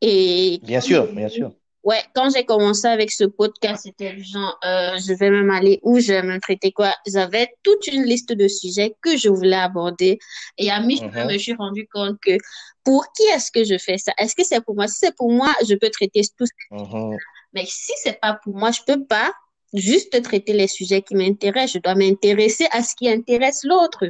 Et 0.00 0.58
bien 0.64 0.80
sûr, 0.80 1.12
bien 1.12 1.28
sûr. 1.28 1.52
Ouais, 1.82 2.02
quand 2.14 2.28
j'ai 2.28 2.44
commencé 2.44 2.86
avec 2.86 3.10
ce 3.10 3.24
podcast, 3.24 3.84
c'était 3.84 4.18
genre, 4.22 4.58
euh, 4.64 4.98
je 4.98 5.14
vais 5.14 5.30
même 5.30 5.50
aller 5.50 5.80
où, 5.82 5.98
je 5.98 6.12
vais 6.12 6.22
me 6.22 6.38
traiter 6.38 6.72
quoi. 6.72 6.92
J'avais 7.06 7.48
toute 7.62 7.86
une 7.86 8.04
liste 8.04 8.32
de 8.32 8.48
sujets 8.48 8.94
que 9.00 9.16
je 9.16 9.30
voulais 9.30 9.56
aborder. 9.56 10.18
Et 10.58 10.70
à 10.70 10.80
mi 10.80 10.98
je 10.98 11.04
me 11.04 11.38
suis 11.38 11.54
rendu 11.54 11.88
compte 11.88 12.18
que 12.20 12.36
pour 12.84 13.10
qui 13.12 13.22
est-ce 13.34 13.50
que 13.50 13.64
je 13.64 13.78
fais 13.78 13.96
ça? 13.96 14.12
Est-ce 14.18 14.34
que 14.34 14.44
c'est 14.44 14.62
pour 14.62 14.74
moi? 14.74 14.88
Si 14.88 14.98
c'est 14.98 15.16
pour 15.16 15.30
moi, 15.32 15.54
je 15.66 15.74
peux 15.74 15.88
traiter 15.88 16.20
tout 16.36 16.46
ça. 16.46 16.52
Mhm. 16.70 17.16
Mais 17.54 17.64
si 17.66 17.92
c'est 18.02 18.20
pas 18.20 18.38
pour 18.44 18.54
moi, 18.54 18.70
je 18.72 18.80
peux 18.86 19.04
pas 19.04 19.32
juste 19.72 20.22
traiter 20.22 20.52
les 20.52 20.68
sujets 20.68 21.00
qui 21.00 21.14
m'intéressent. 21.14 21.74
Je 21.74 21.78
dois 21.78 21.94
m'intéresser 21.94 22.66
à 22.72 22.82
ce 22.82 22.94
qui 22.94 23.08
intéresse 23.08 23.64
l'autre. 23.64 24.04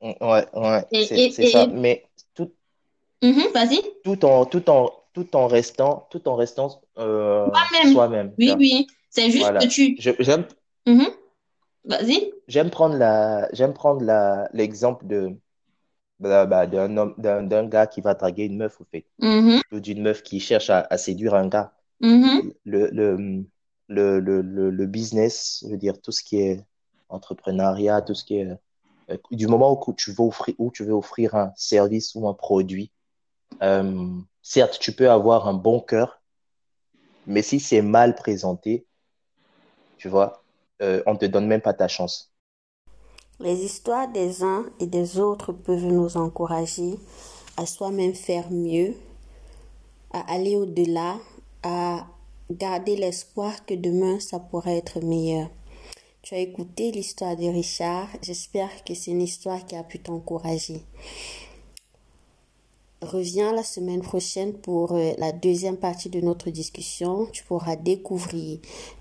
Ouais, 0.00 0.16
ouais, 0.20 0.84
c'est 0.92 1.50
ça. 1.50 1.66
Mais 1.66 2.04
tout, 2.34 2.52
mm-hmm, 3.22 3.52
vas-y. 3.52 3.82
Tout 4.04 4.24
en, 4.24 4.44
tout 4.46 4.68
en, 4.70 4.92
tout 5.24 5.36
en 5.36 5.46
restant, 5.46 6.06
tout 6.10 6.28
en 6.28 6.36
restant 6.36 6.80
euh, 6.98 7.48
soi-même. 7.92 8.32
oui, 8.38 8.54
oui. 8.56 8.86
C'est 9.10 9.30
juste 9.30 9.50
que 9.58 9.66
tu. 9.66 9.96
J'aime. 9.98 10.44
Mm-hmm. 10.86 11.10
Vas-y. 11.84 12.32
J'aime 12.46 12.70
prendre 12.70 12.96
la, 12.96 13.48
j'aime 13.52 13.72
prendre 13.72 14.02
la, 14.02 14.48
l'exemple 14.52 15.06
de, 15.06 15.34
bah, 16.20 16.46
bah, 16.46 16.66
d'un 16.66 16.96
homme, 16.96 17.14
d'un, 17.18 17.66
gars 17.66 17.86
qui 17.86 18.00
va 18.00 18.14
draguer 18.14 18.44
une 18.44 18.56
meuf 18.56 18.80
au 18.80 18.84
fait, 18.84 19.06
ou 19.72 19.80
d'une 19.80 20.02
meuf 20.02 20.22
qui 20.22 20.40
cherche 20.40 20.70
à, 20.70 20.86
à 20.90 20.98
séduire 20.98 21.34
un 21.34 21.48
gars. 21.48 21.72
Le, 22.00 22.52
le, 22.64 23.44
le, 23.88 24.20
le, 24.20 24.70
le, 24.70 24.86
business, 24.86 25.64
je 25.64 25.70
veux 25.70 25.78
dire, 25.78 26.00
tout 26.00 26.12
ce 26.12 26.22
qui 26.22 26.38
est 26.40 26.64
entrepreneuriat, 27.08 28.02
tout 28.02 28.14
ce 28.14 28.24
qui 28.24 28.36
est. 28.36 28.48
Euh, 29.10 29.16
du 29.30 29.46
moment 29.46 29.80
où 29.86 29.92
tu 29.94 30.12
veux 30.12 30.24
offrir, 30.24 30.54
où 30.58 30.70
tu 30.70 30.84
veux 30.84 30.92
offrir 30.92 31.34
un 31.34 31.52
service 31.56 32.14
ou 32.14 32.28
un 32.28 32.34
produit, 32.34 32.92
euh, 33.62 34.10
certes, 34.48 34.78
tu 34.80 34.92
peux 34.92 35.10
avoir 35.10 35.46
un 35.46 35.52
bon 35.52 35.78
cœur, 35.78 36.22
mais 37.26 37.42
si 37.42 37.60
c'est 37.60 37.82
mal 37.82 38.14
présenté, 38.14 38.86
tu 39.98 40.08
vois, 40.08 40.42
euh, 40.80 41.02
on 41.04 41.12
ne 41.12 41.18
te 41.18 41.26
donne 41.26 41.46
même 41.46 41.60
pas 41.60 41.74
ta 41.74 41.86
chance. 41.86 42.32
Les 43.40 43.62
histoires 43.62 44.08
des 44.08 44.42
uns 44.42 44.64
et 44.80 44.86
des 44.86 45.18
autres 45.18 45.52
peuvent 45.52 45.84
nous 45.84 46.16
encourager 46.16 46.98
à 47.58 47.66
soi-même 47.66 48.14
faire 48.14 48.50
mieux, 48.50 48.94
à 50.12 50.20
aller 50.32 50.56
au-delà, 50.56 51.16
à 51.62 52.06
garder 52.50 52.96
l'espoir 52.96 53.66
que 53.66 53.74
demain 53.74 54.18
ça 54.18 54.38
pourrait 54.40 54.78
être 54.78 55.00
meilleur. 55.00 55.50
Tu 56.22 56.34
as 56.34 56.38
écouté 56.38 56.90
l'histoire 56.90 57.36
de 57.36 57.46
Richard. 57.46 58.08
J'espère 58.22 58.82
que 58.84 58.94
c'est 58.94 59.10
une 59.10 59.22
histoire 59.22 59.64
qui 59.66 59.76
a 59.76 59.84
pu 59.84 59.98
t'encourager. 59.98 60.82
Reviens 63.00 63.52
la 63.52 63.62
semaine 63.62 64.02
prochaine 64.02 64.54
pour 64.54 64.92
euh, 64.92 65.12
la 65.18 65.30
deuxième 65.30 65.76
partie 65.76 66.10
de 66.10 66.20
notre 66.20 66.50
discussion. 66.50 67.28
Tu 67.32 67.44
pourras 67.44 67.76
découvrir 67.76 68.58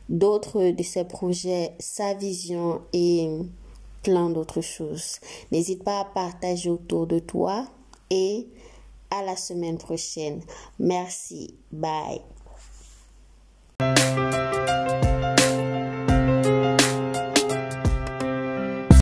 d'autres 0.07 0.69
de 0.69 0.83
ses 0.83 1.03
projets, 1.03 1.73
sa 1.79 2.13
vision 2.13 2.81
et 2.93 3.27
plein 4.03 4.29
d'autres 4.29 4.61
choses. 4.61 5.19
N'hésite 5.51 5.83
pas 5.83 6.01
à 6.01 6.05
partager 6.05 6.69
autour 6.69 7.07
de 7.07 7.19
toi 7.19 7.67
et 8.11 8.47
à 9.09 9.23
la 9.23 9.35
semaine 9.35 9.77
prochaine. 9.77 10.41
Merci. 10.79 11.55
Bye. 11.71 12.21